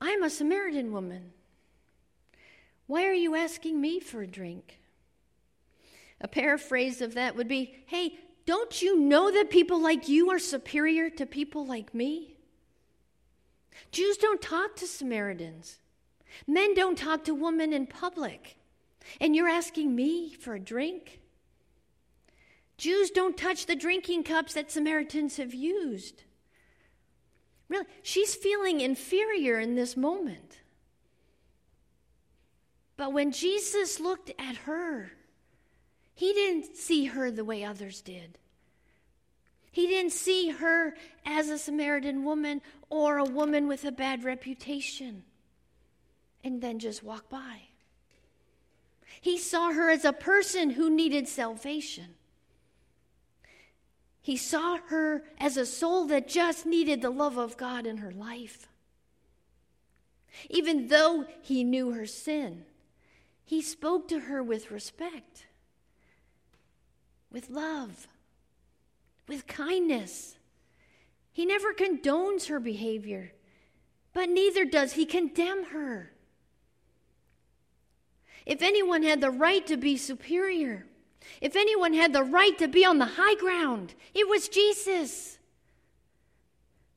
I'm 0.00 0.22
a 0.22 0.30
Samaritan 0.30 0.92
woman. 0.92 1.32
Why 2.86 3.06
are 3.06 3.14
you 3.14 3.34
asking 3.34 3.80
me 3.80 4.00
for 4.00 4.22
a 4.22 4.26
drink? 4.26 4.78
A 6.20 6.28
paraphrase 6.28 7.00
of 7.00 7.14
that 7.14 7.36
would 7.36 7.48
be 7.48 7.84
Hey, 7.86 8.18
don't 8.44 8.80
you 8.80 8.98
know 8.98 9.30
that 9.32 9.50
people 9.50 9.80
like 9.80 10.08
you 10.08 10.30
are 10.30 10.38
superior 10.38 11.10
to 11.10 11.26
people 11.26 11.66
like 11.66 11.94
me? 11.94 12.36
Jews 13.90 14.16
don't 14.16 14.40
talk 14.40 14.76
to 14.76 14.86
Samaritans. 14.86 15.78
Men 16.46 16.74
don't 16.74 16.96
talk 16.96 17.24
to 17.24 17.34
women 17.34 17.72
in 17.72 17.86
public. 17.86 18.56
And 19.20 19.34
you're 19.34 19.48
asking 19.48 19.94
me 19.94 20.34
for 20.34 20.54
a 20.54 20.60
drink? 20.60 21.20
Jews 22.78 23.10
don't 23.10 23.36
touch 23.36 23.66
the 23.66 23.76
drinking 23.76 24.24
cups 24.24 24.54
that 24.54 24.70
Samaritans 24.70 25.38
have 25.38 25.54
used. 25.54 26.24
Really, 27.68 27.86
she's 28.02 28.34
feeling 28.34 28.80
inferior 28.80 29.58
in 29.58 29.74
this 29.74 29.96
moment. 29.96 30.60
But 32.96 33.12
when 33.12 33.32
Jesus 33.32 34.00
looked 34.00 34.30
at 34.38 34.56
her, 34.58 35.12
he 36.14 36.32
didn't 36.32 36.76
see 36.76 37.06
her 37.06 37.30
the 37.30 37.44
way 37.44 37.64
others 37.64 38.00
did. 38.00 38.38
He 39.70 39.86
didn't 39.86 40.12
see 40.12 40.48
her 40.48 40.94
as 41.26 41.50
a 41.50 41.58
Samaritan 41.58 42.24
woman 42.24 42.62
or 42.88 43.18
a 43.18 43.24
woman 43.24 43.68
with 43.68 43.84
a 43.84 43.92
bad 43.92 44.24
reputation 44.24 45.24
and 46.42 46.62
then 46.62 46.78
just 46.78 47.02
walk 47.02 47.28
by. 47.28 47.62
He 49.20 49.36
saw 49.36 49.72
her 49.72 49.90
as 49.90 50.04
a 50.04 50.12
person 50.12 50.70
who 50.70 50.88
needed 50.88 51.28
salvation. 51.28 52.15
He 54.26 54.36
saw 54.36 54.78
her 54.88 55.22
as 55.38 55.56
a 55.56 55.64
soul 55.64 56.06
that 56.06 56.26
just 56.26 56.66
needed 56.66 57.00
the 57.00 57.10
love 57.10 57.38
of 57.38 57.56
God 57.56 57.86
in 57.86 57.98
her 57.98 58.10
life. 58.10 58.66
Even 60.50 60.88
though 60.88 61.26
he 61.42 61.62
knew 61.62 61.92
her 61.92 62.06
sin, 62.06 62.64
he 63.44 63.62
spoke 63.62 64.08
to 64.08 64.18
her 64.18 64.42
with 64.42 64.72
respect, 64.72 65.46
with 67.30 67.50
love 67.50 68.08
with 69.28 69.46
kindness. 69.46 70.36
He 71.30 71.46
never 71.46 71.72
condones 71.72 72.48
her 72.48 72.58
behavior, 72.58 73.30
but 74.12 74.28
neither 74.28 74.64
does 74.64 74.94
he 74.94 75.06
condemn 75.06 75.66
her. 75.66 76.10
If 78.44 78.60
anyone 78.60 79.04
had 79.04 79.20
the 79.20 79.30
right 79.30 79.64
to 79.68 79.76
be 79.76 79.96
superior, 79.96 80.84
if 81.40 81.56
anyone 81.56 81.94
had 81.94 82.12
the 82.12 82.24
right 82.24 82.56
to 82.58 82.68
be 82.68 82.84
on 82.84 82.98
the 82.98 83.04
high 83.04 83.34
ground, 83.36 83.94
it 84.14 84.28
was 84.28 84.48
Jesus. 84.48 85.38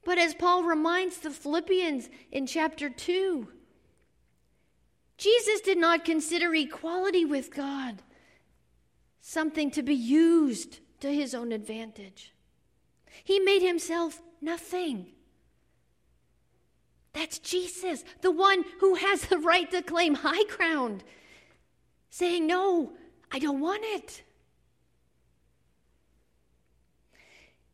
But 0.03 0.17
as 0.17 0.33
Paul 0.33 0.63
reminds 0.63 1.17
the 1.17 1.31
Philippians 1.31 2.09
in 2.31 2.47
chapter 2.47 2.89
2, 2.89 3.47
Jesus 5.17 5.61
did 5.61 5.77
not 5.77 6.05
consider 6.05 6.53
equality 6.55 7.25
with 7.25 7.53
God 7.53 8.01
something 9.21 9.69
to 9.71 9.83
be 9.83 9.93
used 9.93 10.79
to 11.01 11.13
his 11.13 11.35
own 11.35 11.51
advantage. 11.51 12.33
He 13.23 13.39
made 13.39 13.61
himself 13.61 14.21
nothing. 14.41 15.07
That's 17.13 17.39
Jesus, 17.39 18.03
the 18.21 18.31
one 18.31 18.63
who 18.79 18.95
has 18.95 19.23
the 19.23 19.37
right 19.37 19.69
to 19.71 19.81
claim 19.81 20.15
high 20.15 20.45
ground, 20.45 21.03
saying, 22.09 22.47
No, 22.47 22.93
I 23.31 23.39
don't 23.39 23.59
want 23.59 23.83
it. 23.83 24.23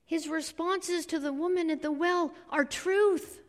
His 0.06 0.28
responses 0.28 1.06
to 1.08 1.20
the 1.20 1.34
woman 1.34 1.70
at 1.72 1.82
the 1.82 1.92
well 1.92 2.34
are 2.50 2.66
truth, 2.66 3.42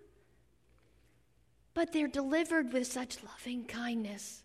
but 1.75 1.93
they're 1.93 2.09
delivered 2.09 2.73
with 2.73 2.87
such 2.87 3.19
loving 3.23 3.65
kindness. 3.65 4.43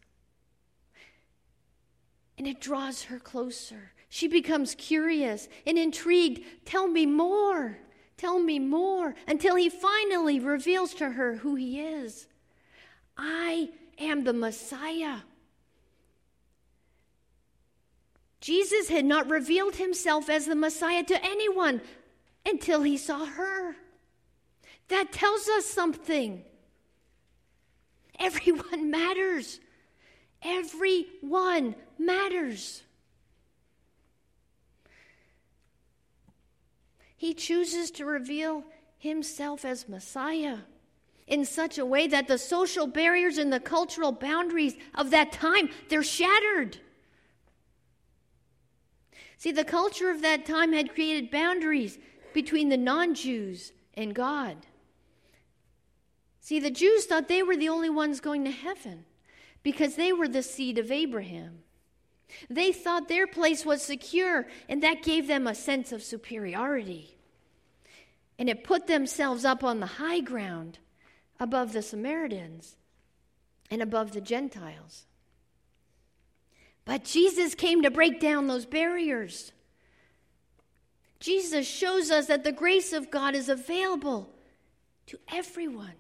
And 2.38 2.48
it 2.48 2.60
draws 2.60 3.04
her 3.04 3.20
closer. 3.20 3.94
She 4.10 4.28
becomes 4.28 4.76
curious 4.76 5.48
and 5.66 5.78
intrigued. 5.78 6.44
Tell 6.66 6.88
me 6.88 7.06
more. 7.06 7.78
Tell 8.18 8.40
me 8.40 8.60
more. 8.60 9.16
Until 9.26 9.56
he 9.56 9.70
finally 9.70 10.40
reveals 10.40 10.94
to 10.96 11.12
her 11.12 11.38
who 11.38 11.56
he 11.56 11.80
is. 11.80 12.28
I 13.18 13.70
am 13.98 14.26
the 14.26 14.34
Messiah. 14.34 15.20
Jesus 18.42 18.90
had 18.90 19.06
not 19.06 19.30
revealed 19.30 19.76
himself 19.76 20.30
as 20.30 20.48
the 20.48 20.56
Messiah 20.56 21.04
to 21.04 21.24
anyone 21.24 21.80
until 22.46 22.82
he 22.82 22.98
saw 22.98 23.26
her. 23.26 23.76
That 24.90 25.12
tells 25.12 25.48
us 25.48 25.66
something. 25.66 26.44
Everyone 28.20 28.90
matters. 28.92 29.60
Everyone 30.42 31.76
matters. 32.00 32.82
He 37.16 37.36
chooses 37.36 37.92
to 37.92 38.06
reveal 38.06 38.64
himself 38.98 39.64
as 39.64 39.88
Messiah 39.88 40.58
in 41.28 41.46
such 41.46 41.78
a 41.78 41.86
way 41.86 42.08
that 42.08 42.28
the 42.28 42.40
social 42.40 42.88
barriers 42.88 43.38
and 43.38 43.54
the 43.54 43.60
cultural 43.60 44.12
boundaries 44.12 44.76
of 44.96 45.12
that 45.12 45.32
time 45.32 45.70
they're 45.90 46.02
shattered. 46.02 46.80
See, 49.42 49.52
the 49.52 49.64
culture 49.64 50.12
of 50.12 50.22
that 50.22 50.46
time 50.46 50.72
had 50.72 50.94
created 50.94 51.32
boundaries 51.32 51.98
between 52.32 52.70
the 52.70 52.78
non 52.78 53.16
Jews 53.16 53.72
and 53.96 54.14
God. 54.14 54.68
See, 56.40 56.60
the 56.60 56.70
Jews 56.70 57.08
thought 57.08 57.28
they 57.28 57.42
were 57.42 57.58
the 57.58 57.68
only 57.68 57.90
ones 57.90 58.20
going 58.20 58.46
to 58.46 58.52
heaven 58.52 59.04
because 59.64 59.96
they 59.96 60.14
were 60.14 60.28
the 60.28 60.44
seed 60.44 60.78
of 60.78 60.92
Abraham. 60.92 61.64
They 62.52 62.72
thought 62.72 63.08
their 63.08 63.26
place 63.26 63.66
was 63.66 63.82
secure, 63.82 64.46
and 64.70 64.84
that 64.84 65.02
gave 65.02 65.26
them 65.26 65.48
a 65.48 65.56
sense 65.56 65.92
of 65.92 66.04
superiority. 66.04 67.18
And 68.38 68.48
it 68.48 68.64
put 68.64 68.86
themselves 68.86 69.44
up 69.44 69.64
on 69.64 69.80
the 69.80 69.98
high 69.98 70.20
ground 70.20 70.78
above 71.40 71.74
the 71.74 71.82
Samaritans 71.82 72.76
and 73.72 73.82
above 73.82 74.12
the 74.12 74.22
Gentiles. 74.22 75.08
But 76.86 77.04
Jesus 77.04 77.56
came 77.56 77.84
to 77.84 77.92
break 77.92 78.20
down 78.20 78.48
those 78.48 78.66
barriers. 78.66 79.52
Jesus 81.20 81.68
shows 81.68 82.10
us 82.10 82.26
that 82.26 82.44
the 82.44 82.52
grace 82.52 82.94
of 82.94 83.12
God 83.12 83.36
is 83.36 83.48
available 83.48 84.30
to 85.08 85.20
everyone 85.32 85.94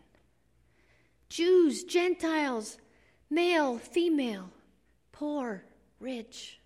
Jews, 1.30 1.86
Gentiles, 1.86 2.78
male, 3.30 3.78
female, 3.78 4.50
poor, 5.13 5.63
rich. 6.02 6.60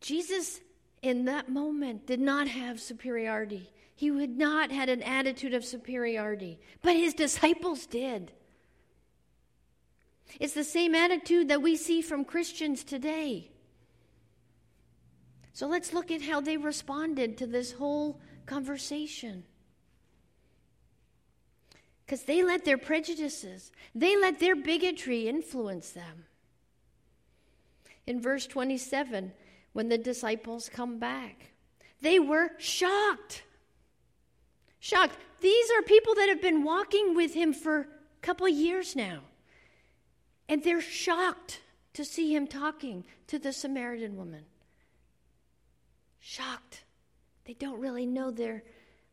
Jesus, 0.00 0.60
in 1.02 1.26
that 1.26 1.50
moment, 1.50 2.06
did 2.06 2.20
not 2.20 2.48
have 2.48 2.80
superiority. 2.80 3.70
He 3.94 4.10
would 4.10 4.38
not 4.38 4.70
had 4.70 4.88
an 4.88 5.02
attitude 5.02 5.52
of 5.52 5.64
superiority, 5.64 6.58
but 6.80 6.96
his 6.96 7.12
disciples 7.12 7.84
did. 7.86 8.32
It's 10.40 10.54
the 10.54 10.64
same 10.64 10.94
attitude 10.94 11.48
that 11.48 11.62
we 11.62 11.76
see 11.76 12.02
from 12.02 12.24
Christians 12.24 12.84
today. 12.84 13.50
So 15.52 15.68
let's 15.68 15.92
look 15.92 16.10
at 16.10 16.22
how 16.22 16.40
they 16.40 16.56
responded 16.56 17.38
to 17.38 17.46
this 17.46 17.72
whole 17.72 18.20
conversation. 18.46 19.44
Because 22.04 22.24
they 22.24 22.42
let 22.42 22.64
their 22.64 22.76
prejudices, 22.76 23.70
they 23.94 24.16
let 24.16 24.40
their 24.40 24.56
bigotry 24.56 25.28
influence 25.28 25.90
them. 25.90 26.26
In 28.06 28.20
verse 28.20 28.46
27, 28.46 29.32
when 29.72 29.88
the 29.88 29.96
disciples 29.96 30.68
come 30.68 30.98
back, 30.98 31.52
they 32.00 32.18
were 32.18 32.50
shocked. 32.58 33.44
Shocked. 34.80 35.16
These 35.40 35.70
are 35.70 35.82
people 35.82 36.14
that 36.16 36.28
have 36.28 36.42
been 36.42 36.64
walking 36.64 37.14
with 37.14 37.32
him 37.32 37.54
for 37.54 37.80
a 37.80 37.86
couple 38.20 38.48
years 38.48 38.94
now. 38.94 39.20
And 40.48 40.62
they're 40.62 40.80
shocked 40.80 41.60
to 41.94 42.04
see 42.04 42.34
him 42.34 42.46
talking 42.46 43.04
to 43.28 43.38
the 43.38 43.52
Samaritan 43.52 44.16
woman. 44.16 44.44
Shocked. 46.20 46.84
They 47.44 47.54
don't 47.54 47.80
really 47.80 48.06
know 48.06 48.30
their 48.30 48.62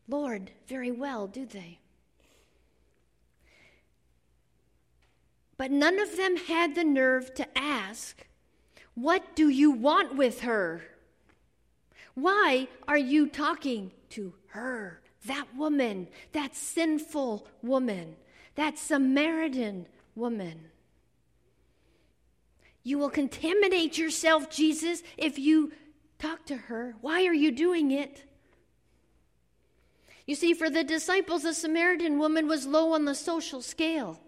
Lord 0.08 0.50
very 0.66 0.90
well, 0.90 1.26
do 1.26 1.46
they? 1.46 1.78
But 5.56 5.70
none 5.70 6.00
of 6.00 6.16
them 6.16 6.36
had 6.36 6.74
the 6.74 6.84
nerve 6.84 7.34
to 7.34 7.46
ask, 7.56 8.26
What 8.94 9.36
do 9.36 9.48
you 9.48 9.70
want 9.70 10.16
with 10.16 10.40
her? 10.40 10.82
Why 12.14 12.68
are 12.88 12.98
you 12.98 13.28
talking 13.28 13.92
to 14.10 14.34
her, 14.48 15.00
that 15.24 15.54
woman, 15.56 16.08
that 16.32 16.56
sinful 16.56 17.46
woman, 17.62 18.16
that 18.54 18.76
Samaritan 18.76 19.86
woman? 20.14 20.71
You 22.82 22.98
will 22.98 23.10
contaminate 23.10 23.96
yourself, 23.96 24.50
Jesus, 24.50 25.02
if 25.16 25.38
you 25.38 25.72
talk 26.18 26.44
to 26.46 26.56
her. 26.56 26.96
Why 27.00 27.26
are 27.26 27.34
you 27.34 27.52
doing 27.52 27.90
it? 27.90 28.24
You 30.26 30.34
see, 30.34 30.54
for 30.54 30.70
the 30.70 30.84
disciples, 30.84 31.42
the 31.42 31.54
Samaritan 31.54 32.18
woman 32.18 32.46
was 32.46 32.66
low 32.66 32.92
on 32.92 33.04
the 33.04 33.14
social 33.14 33.60
scale. 33.60 34.20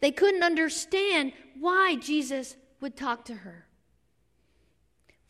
They 0.00 0.10
couldn't 0.10 0.42
understand 0.42 1.32
why 1.58 1.96
Jesus 1.96 2.56
would 2.80 2.96
talk 2.96 3.24
to 3.26 3.34
her. 3.34 3.66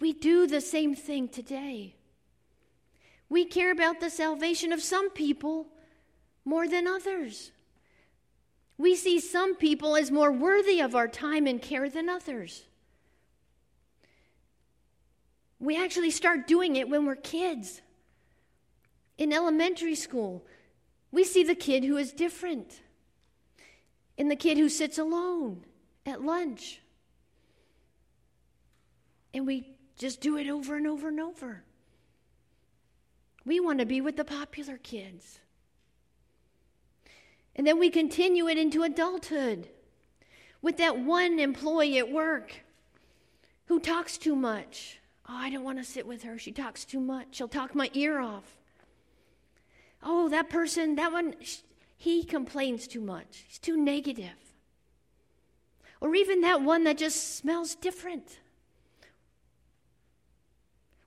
We 0.00 0.12
do 0.12 0.46
the 0.46 0.60
same 0.60 0.94
thing 0.94 1.28
today. 1.28 1.94
We 3.28 3.44
care 3.44 3.72
about 3.72 4.00
the 4.00 4.10
salvation 4.10 4.72
of 4.72 4.82
some 4.82 5.10
people 5.10 5.66
more 6.44 6.68
than 6.68 6.86
others. 6.86 7.52
We 8.78 8.94
see 8.94 9.20
some 9.20 9.54
people 9.54 9.96
as 9.96 10.10
more 10.10 10.30
worthy 10.30 10.80
of 10.80 10.94
our 10.94 11.08
time 11.08 11.46
and 11.46 11.60
care 11.60 11.88
than 11.88 12.08
others. 12.08 12.64
We 15.58 15.82
actually 15.82 16.10
start 16.10 16.46
doing 16.46 16.76
it 16.76 16.88
when 16.88 17.06
we're 17.06 17.16
kids. 17.16 17.80
In 19.16 19.32
elementary 19.32 19.94
school, 19.94 20.44
we 21.10 21.24
see 21.24 21.42
the 21.42 21.54
kid 21.54 21.84
who 21.84 21.96
is 21.96 22.12
different, 22.12 22.82
and 24.18 24.30
the 24.30 24.36
kid 24.36 24.58
who 24.58 24.68
sits 24.68 24.98
alone 24.98 25.64
at 26.04 26.20
lunch. 26.20 26.80
And 29.32 29.46
we 29.46 29.70
just 29.96 30.20
do 30.20 30.36
it 30.36 30.48
over 30.48 30.76
and 30.76 30.86
over 30.86 31.08
and 31.08 31.20
over. 31.20 31.64
We 33.46 33.60
want 33.60 33.78
to 33.78 33.86
be 33.86 34.02
with 34.02 34.16
the 34.16 34.24
popular 34.24 34.76
kids. 34.76 35.38
And 37.56 37.66
then 37.66 37.78
we 37.78 37.88
continue 37.88 38.48
it 38.48 38.58
into 38.58 38.82
adulthood 38.82 39.68
with 40.60 40.76
that 40.76 40.98
one 40.98 41.38
employee 41.38 41.98
at 41.98 42.12
work 42.12 42.64
who 43.64 43.80
talks 43.80 44.18
too 44.18 44.36
much. 44.36 44.98
Oh, 45.26 45.34
I 45.34 45.50
don't 45.50 45.64
want 45.64 45.78
to 45.78 45.84
sit 45.84 46.06
with 46.06 46.22
her. 46.22 46.38
She 46.38 46.52
talks 46.52 46.84
too 46.84 47.00
much. 47.00 47.28
She'll 47.30 47.48
talk 47.48 47.74
my 47.74 47.90
ear 47.94 48.20
off. 48.20 48.58
Oh, 50.02 50.28
that 50.28 50.50
person, 50.50 50.96
that 50.96 51.10
one, 51.10 51.34
he 51.96 52.22
complains 52.22 52.86
too 52.86 53.00
much. 53.00 53.44
He's 53.48 53.58
too 53.58 53.76
negative. 53.76 54.52
Or 56.00 56.14
even 56.14 56.42
that 56.42 56.60
one 56.60 56.84
that 56.84 56.98
just 56.98 57.36
smells 57.38 57.74
different. 57.74 58.38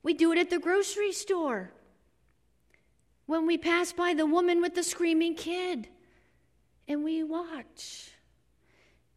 We 0.01 0.15
do 0.15 0.31
it 0.31 0.39
at 0.39 0.49
the 0.49 0.57
grocery 0.57 1.11
store. 1.11 1.71
When 3.27 3.45
we 3.45 3.59
pass 3.59 3.93
by 3.93 4.15
the 4.15 4.25
woman 4.25 4.61
with 4.61 4.73
the 4.73 4.81
screaming 4.81 5.35
kid 5.35 5.87
and 6.89 7.03
we 7.03 7.23
watch. 7.23 8.11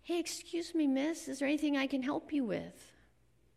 Hey, 0.03 0.21
excuse 0.21 0.75
me, 0.75 0.87
miss, 0.87 1.27
is 1.27 1.39
there 1.39 1.49
anything 1.49 1.77
I 1.77 1.87
can 1.87 2.03
help 2.03 2.33
you 2.33 2.45
with? 2.45 2.93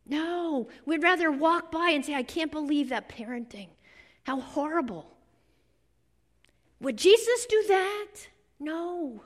No, 0.08 0.70
we'd 0.86 1.04
rather 1.04 1.32
walk 1.32 1.72
by 1.72 1.90
and 1.90 2.06
say, 2.06 2.16
I 2.16 2.24
can't 2.24 2.52
believe 2.52 2.90
that 2.90 3.10
parenting. 3.10 3.68
How 4.24 4.40
horrible. 4.40 5.12
Would 6.80 6.98
Jesus 6.98 7.46
do 7.48 7.64
that? 7.68 8.08
No. 8.60 9.22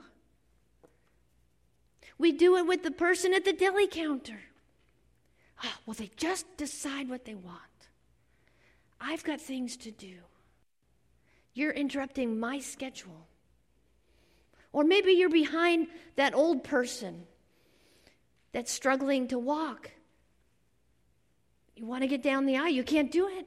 We 2.18 2.32
do 2.32 2.56
it 2.56 2.66
with 2.66 2.82
the 2.82 2.90
person 2.90 3.32
at 3.32 3.44
the 3.44 3.52
deli 3.52 3.86
counter. 3.86 4.40
Oh, 5.62 5.74
well, 5.86 5.94
they 5.94 6.10
just 6.16 6.46
decide 6.56 7.08
what 7.08 7.26
they 7.26 7.34
want. 7.34 7.58
I've 9.00 9.24
got 9.24 9.40
things 9.40 9.76
to 9.78 9.90
do. 9.90 10.16
You're 11.54 11.72
interrupting 11.72 12.40
my 12.40 12.58
schedule. 12.58 13.26
Or 14.72 14.84
maybe 14.84 15.12
you're 15.12 15.28
behind 15.28 15.88
that 16.16 16.34
old 16.34 16.64
person 16.64 17.26
that's 18.52 18.72
struggling 18.72 19.28
to 19.28 19.38
walk. 19.38 19.90
You 21.74 21.86
want 21.86 22.02
to 22.02 22.08
get 22.08 22.22
down 22.22 22.46
the 22.46 22.56
aisle, 22.56 22.68
you 22.68 22.84
can't 22.84 23.10
do 23.10 23.28
it. 23.28 23.46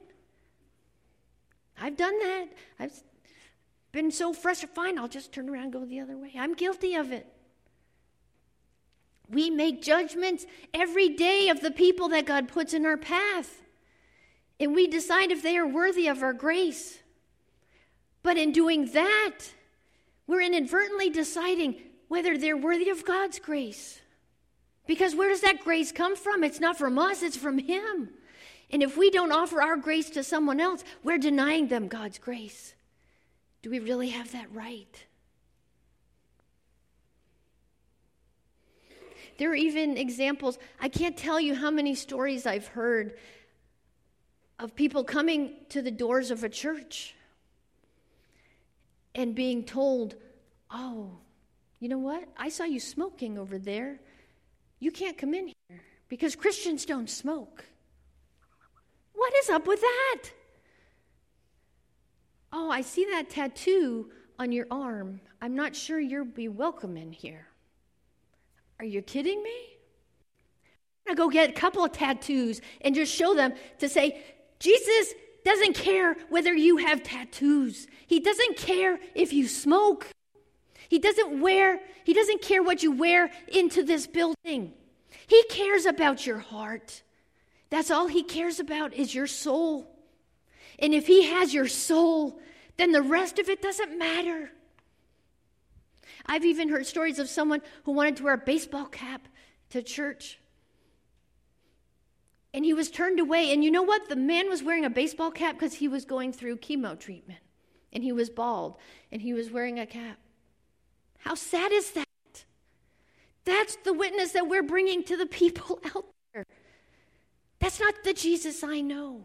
I've 1.80 1.96
done 1.96 2.18
that. 2.18 2.46
I've 2.78 3.02
been 3.92 4.10
so 4.10 4.32
frustrated. 4.32 4.74
Fine, 4.74 4.98
I'll 4.98 5.08
just 5.08 5.32
turn 5.32 5.48
around 5.48 5.64
and 5.64 5.72
go 5.72 5.84
the 5.84 6.00
other 6.00 6.16
way. 6.16 6.32
I'm 6.36 6.54
guilty 6.54 6.94
of 6.94 7.12
it. 7.12 7.26
We 9.30 9.50
make 9.50 9.82
judgments 9.82 10.46
every 10.72 11.08
day 11.08 11.48
of 11.48 11.60
the 11.60 11.70
people 11.70 12.08
that 12.10 12.26
God 12.26 12.48
puts 12.48 12.74
in 12.74 12.84
our 12.84 12.96
path. 12.96 13.62
And 14.60 14.74
we 14.74 14.86
decide 14.86 15.30
if 15.30 15.42
they 15.42 15.56
are 15.56 15.66
worthy 15.66 16.08
of 16.08 16.22
our 16.22 16.32
grace. 16.32 16.98
But 18.22 18.36
in 18.36 18.52
doing 18.52 18.86
that, 18.92 19.38
we're 20.26 20.42
inadvertently 20.42 21.10
deciding 21.10 21.76
whether 22.08 22.36
they're 22.36 22.56
worthy 22.56 22.90
of 22.90 23.04
God's 23.04 23.38
grace. 23.38 24.00
Because 24.86 25.14
where 25.14 25.28
does 25.28 25.40
that 25.40 25.64
grace 25.64 25.92
come 25.92 26.16
from? 26.16 26.44
It's 26.44 26.60
not 26.60 26.78
from 26.78 26.98
us, 26.98 27.22
it's 27.22 27.36
from 27.36 27.58
Him. 27.58 28.10
And 28.70 28.82
if 28.82 28.96
we 28.96 29.10
don't 29.10 29.32
offer 29.32 29.62
our 29.62 29.76
grace 29.76 30.10
to 30.10 30.22
someone 30.22 30.60
else, 30.60 30.84
we're 31.02 31.18
denying 31.18 31.68
them 31.68 31.88
God's 31.88 32.18
grace. 32.18 32.74
Do 33.62 33.70
we 33.70 33.78
really 33.78 34.10
have 34.10 34.32
that 34.32 34.52
right? 34.52 35.04
There 39.38 39.50
are 39.50 39.56
even 39.56 39.96
examples. 39.96 40.58
I 40.80 40.88
can't 40.88 41.16
tell 41.16 41.40
you 41.40 41.54
how 41.54 41.70
many 41.70 41.94
stories 41.94 42.46
I've 42.46 42.68
heard 42.68 43.18
of 44.58 44.74
people 44.76 45.02
coming 45.02 45.54
to 45.70 45.82
the 45.82 45.90
doors 45.90 46.30
of 46.30 46.44
a 46.44 46.48
church 46.48 47.14
and 49.14 49.34
being 49.34 49.64
told, 49.64 50.16
Oh, 50.70 51.18
you 51.80 51.88
know 51.88 51.98
what? 51.98 52.24
I 52.36 52.48
saw 52.48 52.64
you 52.64 52.80
smoking 52.80 53.38
over 53.38 53.58
there. 53.58 54.00
You 54.80 54.90
can't 54.90 55.16
come 55.16 55.34
in 55.34 55.48
here 55.48 55.80
because 56.08 56.34
Christians 56.34 56.84
don't 56.84 57.08
smoke. 57.08 57.64
What 59.14 59.32
is 59.42 59.50
up 59.50 59.66
with 59.66 59.80
that? 59.80 60.22
Oh, 62.52 62.70
I 62.70 62.80
see 62.80 63.04
that 63.10 63.30
tattoo 63.30 64.10
on 64.38 64.52
your 64.52 64.66
arm. 64.70 65.20
I'm 65.40 65.54
not 65.54 65.76
sure 65.76 66.00
you'll 66.00 66.24
be 66.24 66.48
welcome 66.48 66.96
in 66.96 67.12
here. 67.12 67.46
Are 68.78 68.84
you 68.84 69.02
kidding 69.02 69.42
me? 69.42 69.56
I'm 71.06 71.14
going 71.14 71.16
to 71.16 71.22
go 71.22 71.30
get 71.30 71.50
a 71.50 71.60
couple 71.60 71.84
of 71.84 71.92
tattoos 71.92 72.60
and 72.80 72.94
just 72.94 73.14
show 73.14 73.34
them 73.34 73.54
to 73.78 73.88
say, 73.88 74.22
Jesus 74.58 75.14
doesn't 75.44 75.74
care 75.74 76.16
whether 76.30 76.54
you 76.54 76.78
have 76.78 77.02
tattoos. 77.02 77.86
He 78.06 78.20
doesn't 78.20 78.56
care 78.56 78.98
if 79.14 79.32
you 79.32 79.46
smoke. 79.46 80.08
He 80.88 80.98
doesn't 80.98 81.40
wear, 81.40 81.80
he 82.04 82.14
doesn't 82.14 82.42
care 82.42 82.62
what 82.62 82.82
you 82.82 82.92
wear 82.92 83.30
into 83.48 83.82
this 83.82 84.06
building. 84.06 84.72
He 85.26 85.42
cares 85.44 85.86
about 85.86 86.26
your 86.26 86.38
heart. 86.38 87.02
That's 87.70 87.90
all 87.90 88.06
he 88.06 88.22
cares 88.22 88.60
about 88.60 88.94
is 88.94 89.14
your 89.14 89.26
soul. 89.26 89.90
And 90.78 90.94
if 90.94 91.06
he 91.06 91.24
has 91.24 91.54
your 91.54 91.68
soul, 91.68 92.40
then 92.76 92.92
the 92.92 93.02
rest 93.02 93.38
of 93.38 93.48
it 93.48 93.62
doesn't 93.62 93.98
matter. 93.98 94.50
I've 96.26 96.44
even 96.44 96.68
heard 96.68 96.86
stories 96.86 97.18
of 97.18 97.28
someone 97.28 97.62
who 97.84 97.92
wanted 97.92 98.16
to 98.16 98.24
wear 98.24 98.34
a 98.34 98.38
baseball 98.38 98.86
cap 98.86 99.28
to 99.70 99.82
church. 99.82 100.38
And 102.54 102.64
he 102.64 102.72
was 102.72 102.88
turned 102.88 103.18
away. 103.18 103.52
And 103.52 103.64
you 103.64 103.70
know 103.70 103.82
what? 103.82 104.08
The 104.08 104.16
man 104.16 104.48
was 104.48 104.62
wearing 104.62 104.84
a 104.84 104.90
baseball 104.90 105.32
cap 105.32 105.56
because 105.56 105.74
he 105.74 105.88
was 105.88 106.04
going 106.04 106.32
through 106.32 106.58
chemo 106.58 106.98
treatment. 106.98 107.40
And 107.92 108.04
he 108.04 108.12
was 108.12 108.30
bald. 108.30 108.76
And 109.10 109.20
he 109.20 109.34
was 109.34 109.50
wearing 109.50 109.80
a 109.80 109.86
cap. 109.86 110.18
How 111.18 111.34
sad 111.34 111.72
is 111.72 111.90
that? 111.90 112.04
That's 113.44 113.76
the 113.76 113.92
witness 113.92 114.32
that 114.32 114.48
we're 114.48 114.62
bringing 114.62 115.02
to 115.04 115.16
the 115.16 115.26
people 115.26 115.80
out 115.96 116.06
there. 116.32 116.46
That's 117.58 117.80
not 117.80 117.94
the 118.04 118.14
Jesus 118.14 118.62
I 118.62 118.80
know. 118.80 119.24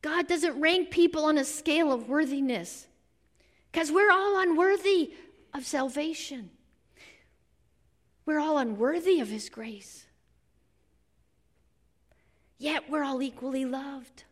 God 0.00 0.28
doesn't 0.28 0.60
rank 0.60 0.90
people 0.90 1.24
on 1.24 1.38
a 1.38 1.44
scale 1.44 1.92
of 1.92 2.08
worthiness 2.08 2.86
because 3.72 3.90
we're 3.90 4.12
all 4.12 4.38
unworthy 4.38 5.12
of 5.52 5.66
salvation. 5.66 6.50
We're 8.28 8.40
all 8.40 8.58
unworthy 8.58 9.20
of 9.20 9.28
His 9.30 9.48
grace. 9.48 10.04
Yet 12.58 12.90
we're 12.90 13.02
all 13.02 13.22
equally 13.22 13.64
loved. 13.64 14.24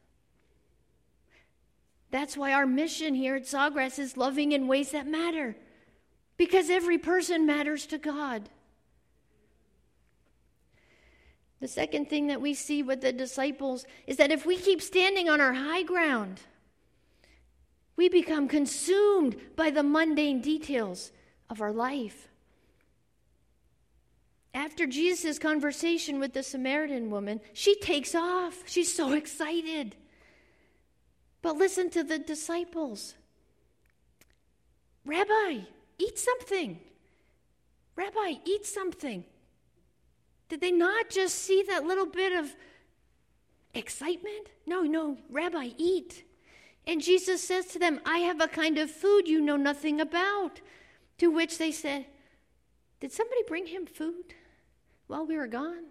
That's 2.10 2.36
why 2.36 2.52
our 2.52 2.66
mission 2.66 3.14
here 3.14 3.36
at 3.36 3.44
Sawgrass 3.44 3.98
is 3.98 4.18
loving 4.18 4.52
in 4.52 4.68
ways 4.68 4.90
that 4.90 5.06
matter, 5.06 5.56
because 6.36 6.68
every 6.68 6.98
person 6.98 7.46
matters 7.46 7.86
to 7.86 7.96
God. 7.96 8.50
The 11.60 11.68
second 11.68 12.10
thing 12.10 12.26
that 12.26 12.42
we 12.42 12.52
see 12.52 12.82
with 12.82 13.00
the 13.00 13.14
disciples 13.14 13.86
is 14.06 14.18
that 14.18 14.30
if 14.30 14.44
we 14.44 14.58
keep 14.58 14.82
standing 14.82 15.30
on 15.30 15.40
our 15.40 15.54
high 15.54 15.84
ground, 15.84 16.42
we 17.96 18.10
become 18.10 18.46
consumed 18.46 19.36
by 19.56 19.70
the 19.70 19.82
mundane 19.82 20.42
details 20.42 21.12
of 21.48 21.62
our 21.62 21.72
life. 21.72 22.28
After 24.56 24.86
Jesus' 24.86 25.38
conversation 25.38 26.18
with 26.18 26.32
the 26.32 26.42
Samaritan 26.42 27.10
woman, 27.10 27.42
she 27.52 27.78
takes 27.78 28.14
off. 28.14 28.62
She's 28.64 28.92
so 28.92 29.12
excited. 29.12 29.94
But 31.42 31.58
listen 31.58 31.90
to 31.90 32.02
the 32.02 32.18
disciples 32.18 33.14
Rabbi, 35.04 35.60
eat 35.98 36.18
something. 36.18 36.80
Rabbi, 37.96 38.38
eat 38.46 38.64
something. 38.64 39.24
Did 40.48 40.62
they 40.62 40.72
not 40.72 41.10
just 41.10 41.34
see 41.34 41.62
that 41.68 41.84
little 41.84 42.06
bit 42.06 42.32
of 42.32 42.56
excitement? 43.74 44.48
No, 44.66 44.82
no, 44.82 45.18
Rabbi, 45.30 45.72
eat. 45.76 46.24
And 46.86 47.02
Jesus 47.02 47.46
says 47.46 47.66
to 47.66 47.78
them, 47.78 48.00
I 48.06 48.18
have 48.20 48.40
a 48.40 48.48
kind 48.48 48.78
of 48.78 48.90
food 48.90 49.28
you 49.28 49.42
know 49.42 49.56
nothing 49.56 50.00
about. 50.00 50.62
To 51.18 51.28
which 51.28 51.58
they 51.58 51.72
said, 51.72 52.06
Did 53.00 53.12
somebody 53.12 53.42
bring 53.46 53.66
him 53.66 53.84
food 53.84 54.34
while 55.06 55.26
we 55.26 55.36
were 55.36 55.46
gone? 55.46 55.84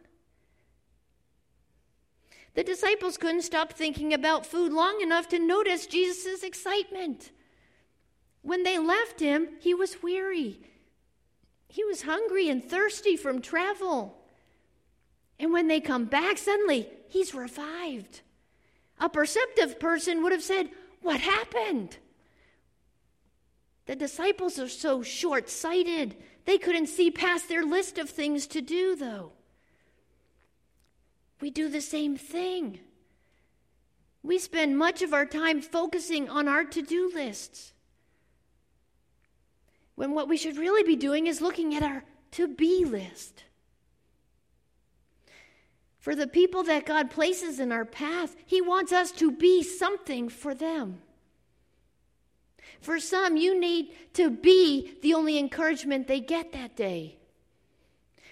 The 2.56 2.64
disciples 2.64 3.18
couldn't 3.18 3.42
stop 3.42 3.74
thinking 3.74 4.14
about 4.14 4.46
food 4.46 4.72
long 4.72 5.02
enough 5.02 5.28
to 5.30 5.40
notice 5.40 5.86
Jesus' 5.86 6.42
excitement. 6.42 7.32
When 8.42 8.64
they 8.64 8.80
left 8.80 9.20
him, 9.20 9.50
he 9.60 9.74
was 9.74 10.02
weary. 10.02 10.62
He 11.68 11.84
was 11.84 12.04
hungry 12.04 12.50
and 12.50 12.64
thirsty 12.64 13.18
from 13.18 13.42
travel. 13.42 14.18
And 15.38 15.52
when 15.52 15.68
they 15.68 15.82
come 15.82 16.06
back, 16.06 16.38
suddenly 16.38 16.88
he's 17.10 17.34
revived. 17.34 18.22
A 19.00 19.10
perceptive 19.10 19.80
person 19.80 20.24
would 20.24 20.32
have 20.32 20.44
said, 20.44 20.70
What 21.02 21.20
happened? 21.20 21.98
The 23.86 23.96
disciples 23.96 24.58
are 24.58 24.70
so 24.70 25.04
short 25.04 25.50
sighted, 25.50 26.16
they 26.46 26.58
couldn't 26.58 26.88
see 26.88 27.12
past 27.12 27.50
their 27.50 27.64
list 27.64 27.98
of 27.98 28.10
things 28.10 28.48
to 28.48 28.62
do, 28.62 28.96
though. 28.96 29.32
We 31.42 31.50
do 31.50 31.70
the 31.70 31.82
same 31.82 32.16
thing. 32.18 32.80
We 34.24 34.40
spend 34.40 34.78
much 34.78 35.02
of 35.02 35.14
our 35.14 35.26
time 35.26 35.62
focusing 35.62 36.30
on 36.30 36.48
our 36.48 36.64
to 36.64 36.82
do 36.82 37.12
lists. 37.14 37.74
When 39.96 40.14
what 40.14 40.28
we 40.28 40.38
should 40.38 40.58
really 40.58 40.84
be 40.84 40.96
doing 40.96 41.28
is 41.28 41.42
looking 41.42 41.76
at 41.76 41.84
our 41.84 42.04
to 42.32 42.48
be 42.48 42.86
list. 42.86 43.44
For 46.00 46.16
the 46.16 46.28
people 46.28 46.64
that 46.64 46.86
God 46.86 47.10
places 47.10 47.60
in 47.60 47.72
our 47.72 47.86
path, 47.86 48.36
He 48.46 48.62
wants 48.62 48.92
us 48.92 49.12
to 49.14 49.32
be 49.32 49.64
something 49.64 50.30
for 50.30 50.54
them. 50.54 51.02
For 52.86 53.00
some, 53.00 53.36
you 53.36 53.60
need 53.60 53.94
to 54.14 54.30
be 54.30 55.00
the 55.02 55.16
only 55.16 55.40
encouragement 55.40 56.08
they 56.08 56.20
get 56.20 56.52
that 56.52 56.76
day. 56.76 57.18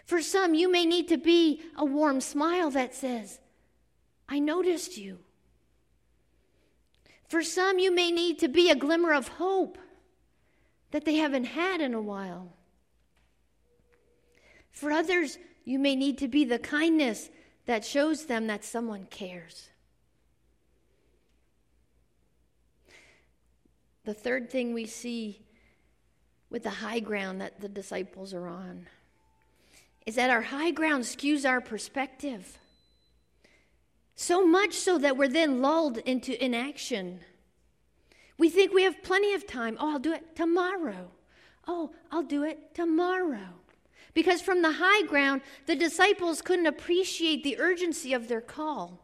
For 0.05 0.21
some, 0.21 0.53
you 0.53 0.71
may 0.71 0.85
need 0.85 1.07
to 1.07 1.17
be 1.17 1.63
a 1.75 1.83
warm 1.83 2.21
smile 2.21 2.69
that 2.69 2.93
says, 2.93 3.39
I 4.29 4.37
noticed 4.37 4.95
you. 4.95 5.17
For 7.27 7.41
some, 7.41 7.79
you 7.79 7.91
may 7.91 8.11
need 8.11 8.37
to 8.41 8.47
be 8.47 8.69
a 8.69 8.75
glimmer 8.75 9.11
of 9.11 9.27
hope 9.27 9.79
that 10.91 11.03
they 11.03 11.15
haven't 11.15 11.45
had 11.45 11.81
in 11.81 11.95
a 11.95 12.01
while. 12.01 12.53
For 14.69 14.91
others, 14.91 15.39
you 15.65 15.79
may 15.79 15.95
need 15.95 16.19
to 16.19 16.27
be 16.27 16.45
the 16.45 16.59
kindness 16.59 17.31
that 17.65 17.83
shows 17.83 18.27
them 18.27 18.45
that 18.45 18.63
someone 18.63 19.05
cares. 19.05 19.71
The 24.05 24.13
third 24.13 24.49
thing 24.49 24.73
we 24.73 24.85
see 24.85 25.45
with 26.49 26.63
the 26.63 26.69
high 26.69 26.99
ground 26.99 27.41
that 27.41 27.61
the 27.61 27.69
disciples 27.69 28.33
are 28.33 28.47
on 28.47 28.87
is 30.05 30.15
that 30.15 30.29
our 30.29 30.41
high 30.41 30.71
ground 30.71 31.03
skews 31.03 31.47
our 31.47 31.61
perspective. 31.61 32.57
So 34.15 34.45
much 34.45 34.73
so 34.73 34.97
that 34.97 35.17
we're 35.17 35.29
then 35.29 35.61
lulled 35.61 35.97
into 35.99 36.41
inaction. 36.43 37.21
We 38.37 38.49
think 38.49 38.73
we 38.73 38.83
have 38.83 39.01
plenty 39.03 39.33
of 39.33 39.47
time. 39.47 39.77
Oh, 39.79 39.93
I'll 39.93 39.99
do 39.99 40.13
it 40.13 40.35
tomorrow. 40.35 41.11
Oh, 41.67 41.91
I'll 42.11 42.23
do 42.23 42.43
it 42.43 42.75
tomorrow. 42.75 43.61
Because 44.13 44.41
from 44.41 44.61
the 44.61 44.73
high 44.73 45.03
ground, 45.07 45.41
the 45.65 45.75
disciples 45.75 46.41
couldn't 46.41 46.67
appreciate 46.67 47.43
the 47.43 47.57
urgency 47.57 48.13
of 48.13 48.27
their 48.27 48.41
call. 48.41 48.99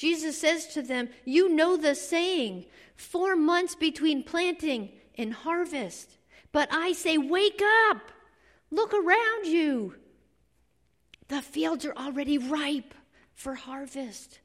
Jesus 0.00 0.40
says 0.40 0.66
to 0.68 0.80
them, 0.80 1.10
You 1.26 1.50
know 1.50 1.76
the 1.76 1.94
saying, 1.94 2.64
four 2.96 3.36
months 3.36 3.74
between 3.74 4.22
planting 4.22 4.92
and 5.18 5.30
harvest. 5.30 6.16
But 6.52 6.72
I 6.72 6.94
say, 6.94 7.18
Wake 7.18 7.60
up! 7.90 8.10
Look 8.70 8.94
around 8.94 9.44
you. 9.44 9.94
The 11.28 11.42
fields 11.42 11.84
are 11.84 11.92
already 11.94 12.38
ripe 12.38 12.94
for 13.34 13.54
harvest. 13.54 14.38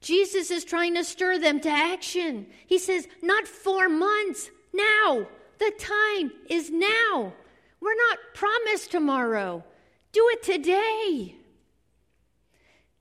Jesus 0.00 0.50
is 0.50 0.64
trying 0.64 0.96
to 0.96 1.04
stir 1.04 1.38
them 1.38 1.60
to 1.60 1.70
action. 1.70 2.48
He 2.66 2.80
says, 2.80 3.06
Not 3.22 3.46
four 3.46 3.88
months, 3.88 4.50
now. 4.74 5.28
The 5.58 5.72
time 5.78 6.32
is 6.50 6.72
now. 6.72 7.32
We're 7.80 7.94
not 7.94 8.18
promised 8.34 8.90
tomorrow. 8.90 9.62
Do 10.10 10.28
it 10.32 10.42
today. 10.42 11.35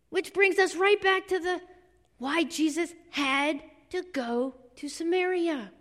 Which 0.10 0.34
brings 0.34 0.60
us 0.60 0.76
right 0.76 1.02
back 1.02 1.28
to 1.28 1.39
the 1.39 1.62
why 2.18 2.44
Jesus 2.44 2.94
had 3.12 3.62
to 3.89 4.04
go 4.13 4.56
to 4.78 4.89
Samaria. 4.89 5.72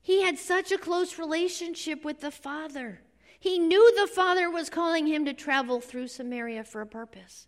He 0.00 0.22
had 0.22 0.38
such 0.38 0.72
a 0.72 0.78
close 0.78 1.18
relationship 1.18 2.04
with 2.04 2.20
the 2.20 2.30
Father. 2.30 3.00
He 3.38 3.58
knew 3.58 3.94
the 3.94 4.06
Father 4.08 4.50
was 4.50 4.70
calling 4.70 5.06
him 5.06 5.24
to 5.24 5.32
travel 5.32 5.80
through 5.80 6.08
Samaria 6.08 6.64
for 6.64 6.80
a 6.80 6.86
purpose. 6.86 7.46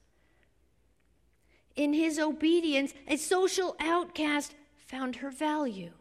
In 1.74 1.92
his 1.92 2.18
obedience, 2.18 2.94
a 3.08 3.16
social 3.16 3.74
outcast 3.80 4.54
found 4.86 5.16
her 5.16 5.30
value, 5.30 5.92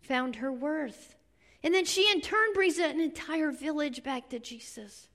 found 0.00 0.36
her 0.36 0.52
worth. 0.52 1.14
And 1.62 1.74
then 1.74 1.84
she, 1.84 2.10
in 2.10 2.20
turn, 2.20 2.52
brings 2.54 2.78
an 2.78 3.00
entire 3.00 3.52
village 3.52 4.02
back 4.02 4.28
to 4.30 4.40
Jesus. 4.40 5.08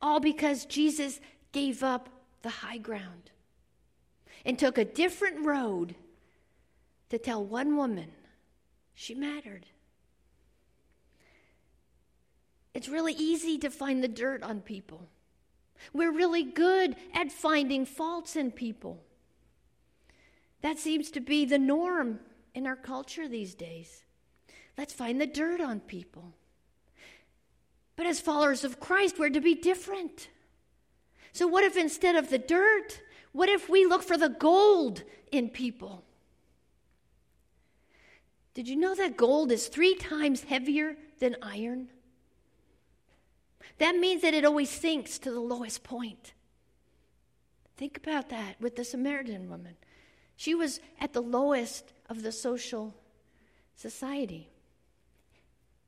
All 0.00 0.20
because 0.20 0.66
Jesus 0.66 1.20
gave 1.52 1.82
up 1.82 2.08
the 2.42 2.48
high 2.48 2.78
ground 2.78 3.30
and 4.44 4.58
took 4.58 4.78
a 4.78 4.84
different 4.84 5.44
road 5.44 5.96
to 7.08 7.18
tell 7.18 7.44
one 7.44 7.76
woman 7.76 8.10
she 8.94 9.14
mattered. 9.14 9.66
It's 12.74 12.88
really 12.88 13.14
easy 13.14 13.58
to 13.58 13.70
find 13.70 14.02
the 14.02 14.08
dirt 14.08 14.42
on 14.42 14.60
people. 14.60 15.08
We're 15.92 16.12
really 16.12 16.42
good 16.42 16.96
at 17.14 17.32
finding 17.32 17.86
faults 17.86 18.36
in 18.36 18.50
people. 18.50 19.02
That 20.62 20.78
seems 20.78 21.10
to 21.12 21.20
be 21.20 21.44
the 21.44 21.58
norm 21.58 22.20
in 22.54 22.66
our 22.66 22.76
culture 22.76 23.28
these 23.28 23.54
days. 23.54 24.04
Let's 24.76 24.92
find 24.92 25.20
the 25.20 25.26
dirt 25.26 25.60
on 25.60 25.80
people. 25.80 26.34
But 27.96 28.06
as 28.06 28.20
followers 28.20 28.62
of 28.62 28.78
Christ, 28.78 29.18
we're 29.18 29.30
to 29.30 29.40
be 29.40 29.54
different. 29.54 30.28
So, 31.32 31.46
what 31.46 31.64
if 31.64 31.76
instead 31.76 32.14
of 32.14 32.30
the 32.30 32.38
dirt, 32.38 33.00
what 33.32 33.48
if 33.48 33.68
we 33.68 33.86
look 33.86 34.02
for 34.02 34.16
the 34.16 34.28
gold 34.28 35.02
in 35.32 35.48
people? 35.48 36.04
Did 38.54 38.68
you 38.68 38.76
know 38.76 38.94
that 38.94 39.16
gold 39.16 39.52
is 39.52 39.68
three 39.68 39.94
times 39.94 40.44
heavier 40.44 40.96
than 41.18 41.36
iron? 41.42 41.88
That 43.78 43.96
means 43.96 44.22
that 44.22 44.32
it 44.32 44.46
always 44.46 44.70
sinks 44.70 45.18
to 45.18 45.30
the 45.30 45.40
lowest 45.40 45.84
point. 45.84 46.32
Think 47.76 47.98
about 47.98 48.30
that 48.30 48.58
with 48.60 48.76
the 48.76 48.84
Samaritan 48.84 49.50
woman. 49.50 49.76
She 50.36 50.54
was 50.54 50.80
at 51.00 51.12
the 51.12 51.20
lowest 51.20 51.92
of 52.08 52.22
the 52.22 52.32
social 52.32 52.94
society. 53.74 54.48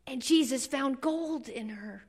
And 0.09 0.23
Jesus 0.23 0.67
found 0.67 1.03
gold 1.03 1.51
in 1.51 1.69
her. 1.69 2.03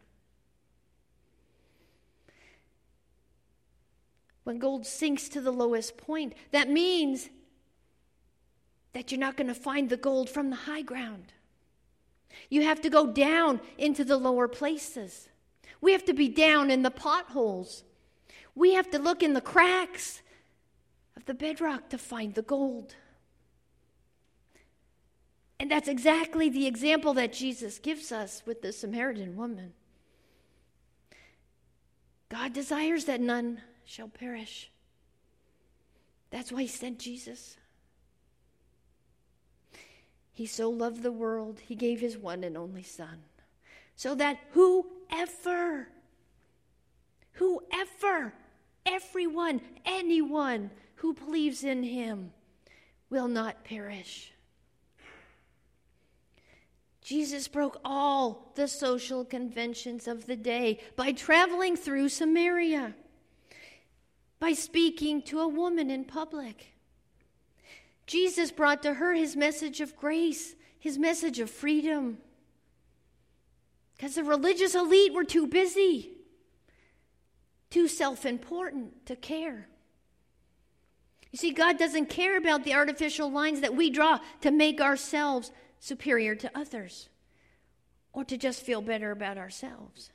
When 4.46 4.58
gold 4.58 4.86
sinks 4.86 5.28
to 5.30 5.42
the 5.42 5.52
lowest 5.52 5.98
point, 5.98 6.34
that 6.52 6.70
means 6.70 7.30
that 8.94 9.12
you're 9.12 9.20
not 9.20 9.36
going 9.36 9.50
to 9.50 9.54
find 9.54 9.90
the 9.90 9.98
gold 9.98 10.30
from 10.30 10.50
the 10.50 10.56
high 10.56 10.82
ground. 10.82 11.34
You 12.50 12.64
have 12.64 12.80
to 12.82 12.90
go 12.90 13.06
down 13.06 13.60
into 13.78 14.06
the 14.06 14.18
lower 14.18 14.48
places. 14.48 15.28
We 15.82 15.92
have 15.92 16.06
to 16.06 16.14
be 16.14 16.30
down 16.30 16.72
in 16.72 16.84
the 16.84 16.92
potholes. 16.92 17.84
We 18.56 18.76
have 18.76 18.90
to 18.92 18.98
look 18.98 19.22
in 19.22 19.34
the 19.34 19.42
cracks 19.42 20.22
of 21.18 21.26
the 21.26 21.34
bedrock 21.34 21.90
to 21.90 21.98
find 21.98 22.34
the 22.34 22.44
gold. 22.44 22.96
And 25.60 25.70
that's 25.70 25.90
exactly 25.90 26.50
the 26.50 26.68
example 26.68 27.14
that 27.16 27.34
Jesus 27.34 27.80
gives 27.80 28.12
us 28.12 28.44
with 28.46 28.62
the 28.62 28.72
Samaritan 28.72 29.36
woman. 29.36 29.74
God 32.30 32.54
desires 32.54 33.06
that 33.06 33.20
none 33.20 33.62
shall 33.84 34.08
perish. 34.08 34.72
That's 36.30 36.52
why 36.52 36.62
he 36.62 36.68
sent 36.68 37.00
Jesus. 37.00 37.58
He 40.32 40.46
so 40.46 40.70
loved 40.70 41.04
the 41.04 41.12
world, 41.12 41.60
he 41.60 41.76
gave 41.76 42.00
his 42.00 42.18
one 42.18 42.46
and 42.46 42.56
only 42.56 42.84
Son, 42.84 43.24
so 43.98 44.16
that 44.16 44.40
whoever, 44.52 45.90
whoever, 47.34 48.34
everyone, 48.86 49.60
anyone 49.86 50.72
who 50.96 51.14
believes 51.14 51.66
in 51.66 51.84
him 51.84 52.32
will 53.10 53.28
not 53.28 53.66
perish. 53.66 54.32
Jesus 57.10 57.48
broke 57.48 57.82
all 57.84 58.52
the 58.54 58.68
social 58.68 59.26
conventions 59.26 60.08
of 60.08 60.28
the 60.28 60.36
day 60.36 60.80
by 60.96 61.12
traveling 61.12 61.76
through 61.76 62.08
Samaria, 62.08 62.94
by 64.40 64.54
speaking 64.54 65.24
to 65.24 65.40
a 65.40 65.48
woman 65.48 65.90
in 65.90 66.06
public. 66.06 66.76
Jesus 68.06 68.52
brought 68.52 68.84
to 68.84 68.94
her 68.94 69.16
his 69.16 69.36
message 69.36 69.82
of 69.82 69.98
grace, 69.98 70.54
his 70.78 71.00
message 71.00 71.40
of 71.40 71.50
freedom. 71.50 72.20
Because 73.98 74.14
the 74.14 74.24
religious 74.24 74.76
elite 74.76 75.12
were 75.12 75.24
too 75.24 75.48
busy, 75.48 76.12
too 77.72 77.88
self 77.88 78.24
important 78.24 79.08
to 79.08 79.16
care. 79.16 79.68
You 81.32 81.38
see, 81.38 81.54
God 81.54 81.80
doesn't 81.80 82.12
care 82.12 82.38
about 82.38 82.66
the 82.66 82.76
artificial 82.76 83.32
lines 83.32 83.62
that 83.62 83.76
we 83.76 83.90
draw 83.90 84.20
to 84.42 84.52
make 84.52 84.80
ourselves 84.80 85.52
superior 85.80 86.36
to 86.36 86.52
others 86.58 87.10
or 88.14 88.24
to 88.26 88.38
just 88.38 88.64
feel 88.64 88.82
better 88.82 89.12
about 89.12 89.38
ourselves. 89.38 90.12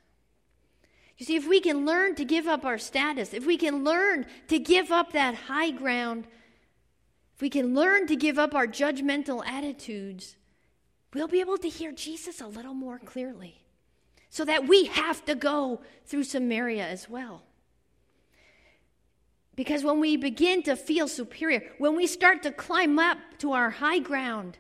You 1.17 1.27
see, 1.27 1.37
if 1.37 1.47
we 1.47 1.61
can 1.61 1.87
learn 1.87 2.17
to 2.17 2.25
give 2.25 2.47
up 2.47 2.65
our 2.65 2.79
status, 2.79 3.33
if 3.35 3.47
we 3.47 3.57
can 3.57 3.85
learn 3.85 4.27
to 4.49 4.59
give 4.59 4.91
up 4.91 5.13
that 5.13 5.35
high 5.35 5.71
ground, 5.71 6.27
if 7.35 7.41
we 7.41 7.51
can 7.51 7.75
learn 7.75 8.07
to 8.09 8.17
give 8.17 8.39
up 8.39 8.55
our 8.55 8.67
judgmental 8.67 9.47
attitudes, 9.47 10.37
we'll 11.13 11.29
be 11.29 11.41
able 11.41 11.59
to 11.59 11.69
hear 11.69 11.93
Jesus 11.93 12.41
a 12.41 12.47
little 12.47 12.75
more 12.75 12.99
clearly 12.99 13.63
so 14.29 14.45
that 14.45 14.67
we 14.67 14.87
have 14.87 15.25
to 15.27 15.37
go 15.37 15.81
through 16.05 16.25
Samaria 16.25 16.85
as 16.85 17.09
well. 17.09 17.43
Because 19.55 19.85
when 19.85 20.01
we 20.01 20.17
begin 20.17 20.65
to 20.65 20.75
feel 20.75 21.07
superior, 21.07 21.63
when 21.79 21.95
we 21.95 22.09
start 22.09 22.43
to 22.43 22.51
climb 22.51 22.99
up 22.99 23.19
to 23.39 23.53
our 23.53 23.71
high 23.71 24.01
ground, 24.01 24.59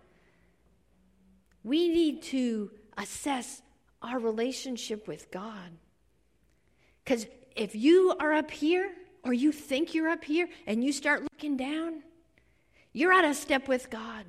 we 1.64 1.88
need 1.88 2.22
to 2.22 2.70
assess 2.96 3.62
our 4.02 4.18
relationship 4.18 5.08
with 5.08 5.30
God. 5.30 5.70
Because 7.02 7.26
if 7.56 7.74
you 7.74 8.14
are 8.20 8.32
up 8.32 8.50
here, 8.50 8.92
or 9.24 9.32
you 9.32 9.50
think 9.50 9.94
you're 9.94 10.10
up 10.10 10.24
here, 10.24 10.48
and 10.66 10.84
you 10.84 10.92
start 10.92 11.22
looking 11.22 11.56
down, 11.56 12.02
you're 12.92 13.12
out 13.12 13.24
of 13.24 13.34
step 13.34 13.66
with 13.66 13.90
God. 13.90 14.26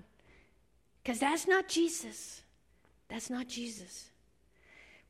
Because 1.03 1.19
that's 1.19 1.47
not 1.47 1.67
Jesus. 1.67 2.41
That's 3.09 3.29
not 3.29 3.47
Jesus. 3.47 4.09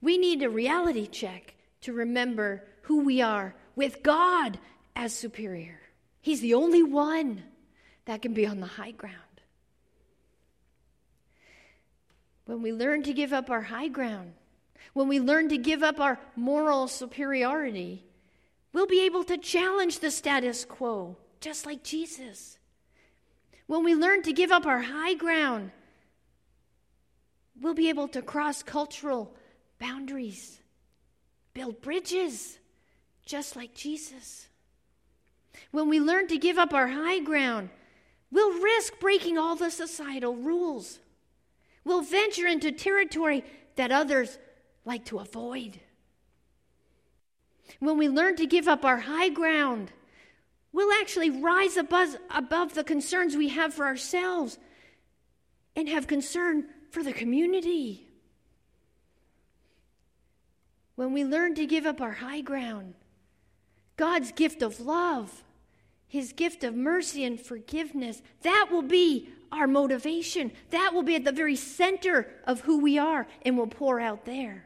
We 0.01 0.17
need 0.17 0.43
a 0.43 0.49
reality 0.49 1.07
check 1.07 1.55
to 1.81 1.93
remember 1.93 2.63
who 2.81 3.01
we 3.01 3.21
are 3.21 3.55
with 3.75 4.03
God 4.03 4.59
as 4.95 5.13
superior. 5.13 5.79
He's 6.21 6.41
the 6.41 6.55
only 6.55 6.83
one 6.83 7.43
that 8.05 8.21
can 8.21 8.33
be 8.33 8.45
on 8.45 8.59
the 8.59 8.65
high 8.65 8.91
ground. 8.91 9.15
When 12.45 12.61
we 12.61 12.71
learn 12.71 13.03
to 13.03 13.13
give 13.13 13.33
up 13.33 13.49
our 13.49 13.61
high 13.61 13.87
ground, 13.87 14.33
when 14.93 15.07
we 15.07 15.19
learn 15.19 15.49
to 15.49 15.57
give 15.57 15.83
up 15.83 15.99
our 15.99 16.19
moral 16.35 16.87
superiority, 16.87 18.05
we'll 18.71 18.87
be 18.87 19.05
able 19.05 19.23
to 19.25 19.37
challenge 19.37 19.99
the 19.99 20.11
status 20.11 20.63
quo, 20.63 21.17
just 21.41 21.65
like 21.65 21.83
Jesus. 21.83 22.57
When 23.67 23.83
we 23.83 23.95
learn 23.95 24.21
to 24.23 24.33
give 24.33 24.51
up 24.51 24.65
our 24.65 24.81
high 24.81 25.15
ground, 25.15 25.71
we'll 27.59 27.73
be 27.73 27.89
able 27.89 28.07
to 28.09 28.21
cross 28.21 28.61
cultural 28.61 29.35
boundaries, 29.79 30.59
build 31.53 31.81
bridges, 31.81 32.59
just 33.25 33.55
like 33.55 33.73
Jesus. 33.73 34.47
When 35.71 35.89
we 35.89 35.99
learn 35.99 36.27
to 36.27 36.37
give 36.37 36.57
up 36.59 36.73
our 36.73 36.87
high 36.87 37.19
ground, 37.19 37.69
we'll 38.31 38.61
risk 38.61 38.99
breaking 38.99 39.37
all 39.37 39.55
the 39.55 39.71
societal 39.71 40.35
rules. 40.35 40.99
We'll 41.85 42.01
venture 42.01 42.47
into 42.47 42.71
territory 42.71 43.45
that 43.75 43.91
others 43.91 44.37
like 44.83 45.05
to 45.05 45.19
avoid. 45.19 45.79
When 47.79 47.97
we 47.97 48.09
learn 48.09 48.35
to 48.37 48.47
give 48.47 48.67
up 48.67 48.83
our 48.83 48.97
high 48.97 49.29
ground, 49.29 49.91
we'll 50.73 50.91
actually 50.99 51.29
rise 51.29 51.77
above, 51.77 52.17
above 52.29 52.73
the 52.73 52.83
concerns 52.83 53.37
we 53.37 53.49
have 53.49 53.73
for 53.73 53.85
ourselves 53.85 54.57
and 55.75 55.87
have 55.87 56.07
concern 56.07 56.65
for 56.91 57.03
the 57.03 57.13
community. 57.13 58.07
When 60.95 61.13
we 61.13 61.23
learn 61.23 61.55
to 61.55 61.65
give 61.65 61.85
up 61.85 62.01
our 62.01 62.13
high 62.13 62.41
ground, 62.41 62.95
God's 63.95 64.31
gift 64.31 64.61
of 64.61 64.79
love, 64.79 65.44
His 66.07 66.33
gift 66.33 66.63
of 66.63 66.75
mercy 66.75 67.23
and 67.23 67.39
forgiveness, 67.39 68.21
that 68.43 68.67
will 68.71 68.83
be 68.83 69.29
our 69.51 69.67
motivation. 69.67 70.51
That 70.69 70.93
will 70.93 71.03
be 71.03 71.15
at 71.15 71.23
the 71.23 71.31
very 71.31 71.55
center 71.55 72.27
of 72.45 72.61
who 72.61 72.79
we 72.79 72.97
are 72.97 73.27
and 73.41 73.57
will 73.57 73.67
pour 73.67 73.99
out 73.99 74.25
there. 74.25 74.65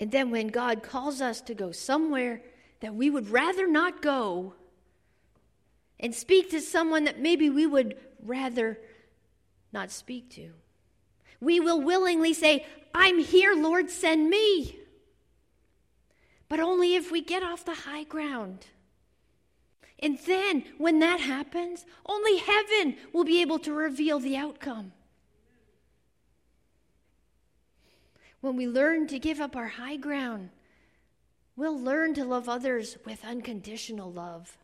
And 0.00 0.10
then 0.10 0.30
when 0.30 0.48
God 0.48 0.82
calls 0.82 1.20
us 1.20 1.40
to 1.42 1.54
go 1.54 1.72
somewhere 1.72 2.42
that 2.80 2.94
we 2.94 3.10
would 3.10 3.28
rather 3.30 3.66
not 3.66 4.00
go 4.00 4.54
and 5.98 6.14
speak 6.14 6.50
to 6.50 6.60
someone 6.60 7.04
that 7.04 7.20
maybe 7.20 7.50
we 7.50 7.66
would 7.66 7.98
rather 8.22 8.78
not 9.72 9.90
speak 9.90 10.30
to, 10.30 10.50
we 11.40 11.60
will 11.60 11.80
willingly 11.80 12.32
say, 12.32 12.66
I'm 12.94 13.18
here, 13.18 13.54
Lord, 13.54 13.90
send 13.90 14.30
me. 14.30 14.79
But 16.50 16.58
only 16.58 16.96
if 16.96 17.12
we 17.12 17.22
get 17.22 17.44
off 17.44 17.64
the 17.64 17.86
high 17.86 18.02
ground. 18.02 18.66
And 20.00 20.18
then, 20.26 20.64
when 20.78 20.98
that 20.98 21.20
happens, 21.20 21.86
only 22.04 22.38
heaven 22.38 22.96
will 23.12 23.22
be 23.22 23.40
able 23.40 23.60
to 23.60 23.72
reveal 23.72 24.18
the 24.18 24.36
outcome. 24.36 24.92
When 28.40 28.56
we 28.56 28.66
learn 28.66 29.06
to 29.08 29.20
give 29.20 29.40
up 29.40 29.54
our 29.54 29.68
high 29.68 29.96
ground, 29.96 30.50
we'll 31.54 31.78
learn 31.78 32.14
to 32.14 32.24
love 32.24 32.48
others 32.48 32.98
with 33.06 33.24
unconditional 33.24 34.10
love. 34.10 34.58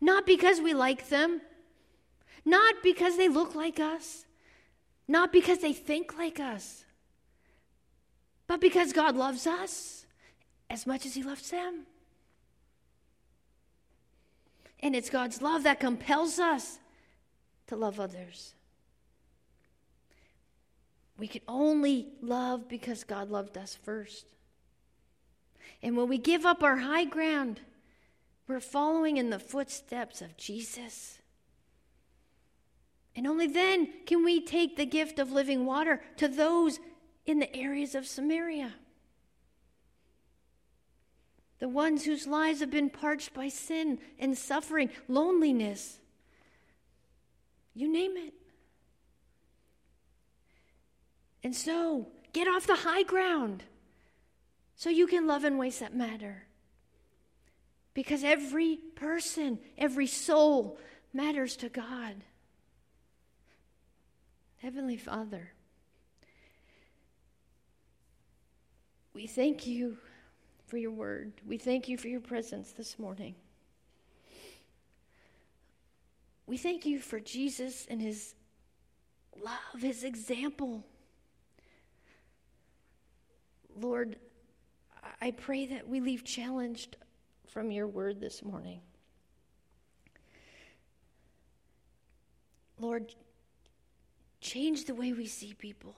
Not 0.00 0.26
because 0.26 0.60
we 0.60 0.74
like 0.74 1.10
them, 1.10 1.42
not 2.44 2.82
because 2.82 3.16
they 3.16 3.28
look 3.28 3.54
like 3.54 3.78
us, 3.78 4.24
not 5.06 5.32
because 5.32 5.58
they 5.60 5.74
think 5.74 6.18
like 6.18 6.40
us, 6.40 6.84
but 8.48 8.60
because 8.60 8.92
God 8.92 9.14
loves 9.14 9.46
us 9.46 9.97
as 10.70 10.86
much 10.86 11.06
as 11.06 11.14
He 11.14 11.22
loves 11.22 11.50
them. 11.50 11.86
And 14.80 14.94
it's 14.94 15.10
God's 15.10 15.42
love 15.42 15.64
that 15.64 15.80
compels 15.80 16.38
us 16.38 16.78
to 17.66 17.76
love 17.76 17.98
others. 17.98 18.54
We 21.18 21.26
can 21.26 21.42
only 21.48 22.08
love 22.22 22.68
because 22.68 23.02
God 23.02 23.28
loved 23.28 23.58
us 23.58 23.74
first. 23.74 24.26
And 25.82 25.96
when 25.96 26.08
we 26.08 26.18
give 26.18 26.46
up 26.46 26.62
our 26.62 26.76
high 26.76 27.04
ground, 27.04 27.60
we're 28.46 28.60
following 28.60 29.16
in 29.16 29.30
the 29.30 29.38
footsteps 29.38 30.22
of 30.22 30.36
Jesus. 30.36 31.18
And 33.16 33.26
only 33.26 33.48
then 33.48 33.88
can 34.06 34.24
we 34.24 34.40
take 34.40 34.76
the 34.76 34.86
gift 34.86 35.18
of 35.18 35.32
living 35.32 35.66
water 35.66 36.00
to 36.18 36.28
those 36.28 36.78
in 37.26 37.40
the 37.40 37.54
areas 37.54 37.94
of 37.94 38.06
Samaria. 38.06 38.72
The 41.58 41.68
ones 41.68 42.04
whose 42.04 42.26
lives 42.26 42.60
have 42.60 42.70
been 42.70 42.90
parched 42.90 43.34
by 43.34 43.48
sin 43.48 43.98
and 44.18 44.36
suffering, 44.38 44.90
loneliness. 45.08 45.98
You 47.74 47.92
name 47.92 48.16
it. 48.16 48.34
And 51.42 51.54
so, 51.54 52.08
get 52.32 52.48
off 52.48 52.66
the 52.66 52.76
high 52.76 53.02
ground 53.02 53.64
so 54.76 54.90
you 54.90 55.06
can 55.06 55.26
love 55.26 55.44
in 55.44 55.58
ways 55.58 55.80
that 55.80 55.94
matter. 55.94 56.44
Because 57.94 58.22
every 58.22 58.76
person, 58.94 59.58
every 59.76 60.06
soul 60.06 60.78
matters 61.12 61.56
to 61.56 61.68
God. 61.68 62.22
Heavenly 64.58 64.96
Father, 64.96 65.52
we 69.14 69.26
thank 69.26 69.66
you 69.66 69.98
for 70.68 70.76
your 70.76 70.90
word. 70.90 71.32
We 71.46 71.56
thank 71.56 71.88
you 71.88 71.96
for 71.96 72.08
your 72.08 72.20
presence 72.20 72.72
this 72.72 72.98
morning. 72.98 73.34
We 76.46 76.58
thank 76.58 76.84
you 76.84 76.98
for 76.98 77.18
Jesus 77.18 77.86
and 77.90 78.00
his 78.00 78.34
love, 79.42 79.80
his 79.80 80.04
example. 80.04 80.84
Lord, 83.80 84.16
I 85.20 85.30
pray 85.30 85.66
that 85.66 85.88
we 85.88 86.00
leave 86.00 86.24
challenged 86.24 86.96
from 87.46 87.70
your 87.70 87.86
word 87.86 88.20
this 88.20 88.42
morning. 88.42 88.80
Lord, 92.78 93.14
change 94.40 94.84
the 94.84 94.94
way 94.94 95.12
we 95.12 95.26
see 95.26 95.54
people. 95.54 95.96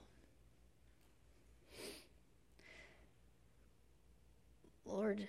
Lord, 4.91 5.25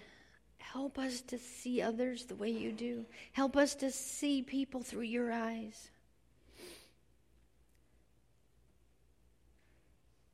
help 0.58 0.98
us 0.98 1.20
to 1.22 1.38
see 1.38 1.80
others 1.80 2.24
the 2.24 2.34
way 2.34 2.50
you 2.50 2.72
do. 2.72 3.06
Help 3.32 3.56
us 3.56 3.74
to 3.76 3.90
see 3.90 4.42
people 4.42 4.82
through 4.82 5.02
your 5.02 5.30
eyes. 5.32 5.90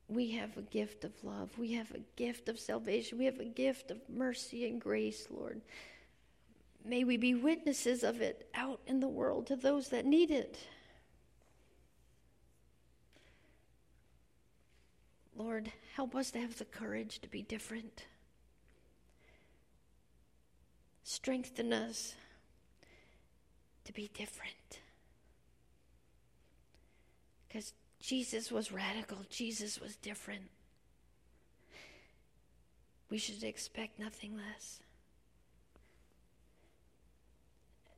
we 0.09 0.31
have 0.31 0.57
a 0.57 0.63
gift 0.63 1.05
of 1.05 1.11
love. 1.23 1.49
We 1.57 1.73
have 1.73 1.91
a 1.91 2.01
gift 2.15 2.49
of 2.49 2.59
salvation. 2.59 3.19
We 3.19 3.25
have 3.25 3.39
a 3.39 3.45
gift 3.45 3.91
of 3.91 4.01
mercy 4.09 4.67
and 4.67 4.81
grace, 4.81 5.27
Lord. 5.29 5.61
May 6.83 7.03
we 7.03 7.15
be 7.15 7.35
witnesses 7.35 8.03
of 8.03 8.19
it 8.19 8.49
out 8.55 8.81
in 8.87 8.99
the 8.99 9.07
world 9.07 9.47
to 9.47 9.55
those 9.55 9.89
that 9.89 10.05
need 10.05 10.31
it. 10.31 10.57
Lord, 15.35 15.71
help 15.95 16.15
us 16.15 16.31
to 16.31 16.39
have 16.39 16.57
the 16.57 16.65
courage 16.65 17.19
to 17.19 17.29
be 17.29 17.43
different. 17.43 18.05
Strengthen 21.03 21.73
us 21.73 22.15
to 23.85 23.93
be 23.93 24.09
different. 24.13 24.79
Because 27.47 27.73
Jesus 27.99 28.51
was 28.51 28.71
radical, 28.71 29.17
Jesus 29.29 29.79
was 29.79 29.95
different. 29.95 30.49
We 33.09 33.17
should 33.17 33.43
expect 33.43 33.99
nothing 33.99 34.37
less. 34.37 34.79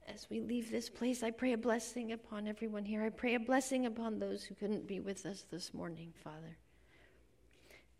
As 0.07 0.29
we 0.29 0.39
leave 0.39 0.71
this 0.71 0.89
place, 0.89 1.23
I 1.23 1.31
pray 1.31 1.53
a 1.53 1.57
blessing 1.57 2.11
upon 2.11 2.47
everyone 2.47 2.85
here. 2.85 3.03
I 3.03 3.09
pray 3.09 3.35
a 3.35 3.39
blessing 3.39 3.85
upon 3.85 4.19
those 4.19 4.43
who 4.43 4.55
couldn't 4.55 4.87
be 4.87 4.99
with 4.99 5.25
us 5.25 5.45
this 5.51 5.73
morning, 5.73 6.13
Father. 6.23 6.57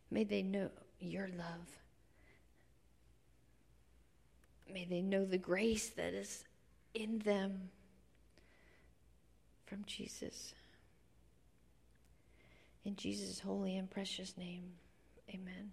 May 0.10 0.24
they 0.24 0.42
know 0.42 0.70
your 1.00 1.30
love. 1.38 1.68
May 4.74 4.86
they 4.86 5.02
know 5.02 5.26
the 5.26 5.38
grace 5.38 5.90
that 5.90 6.14
is 6.14 6.44
in 6.94 7.20
them 7.20 7.70
from 9.66 9.84
Jesus. 9.86 10.54
In 12.84 12.96
Jesus' 12.96 13.40
holy 13.40 13.78
and 13.78 13.90
precious 13.90 14.38
name, 14.38 14.64
amen. 15.30 15.72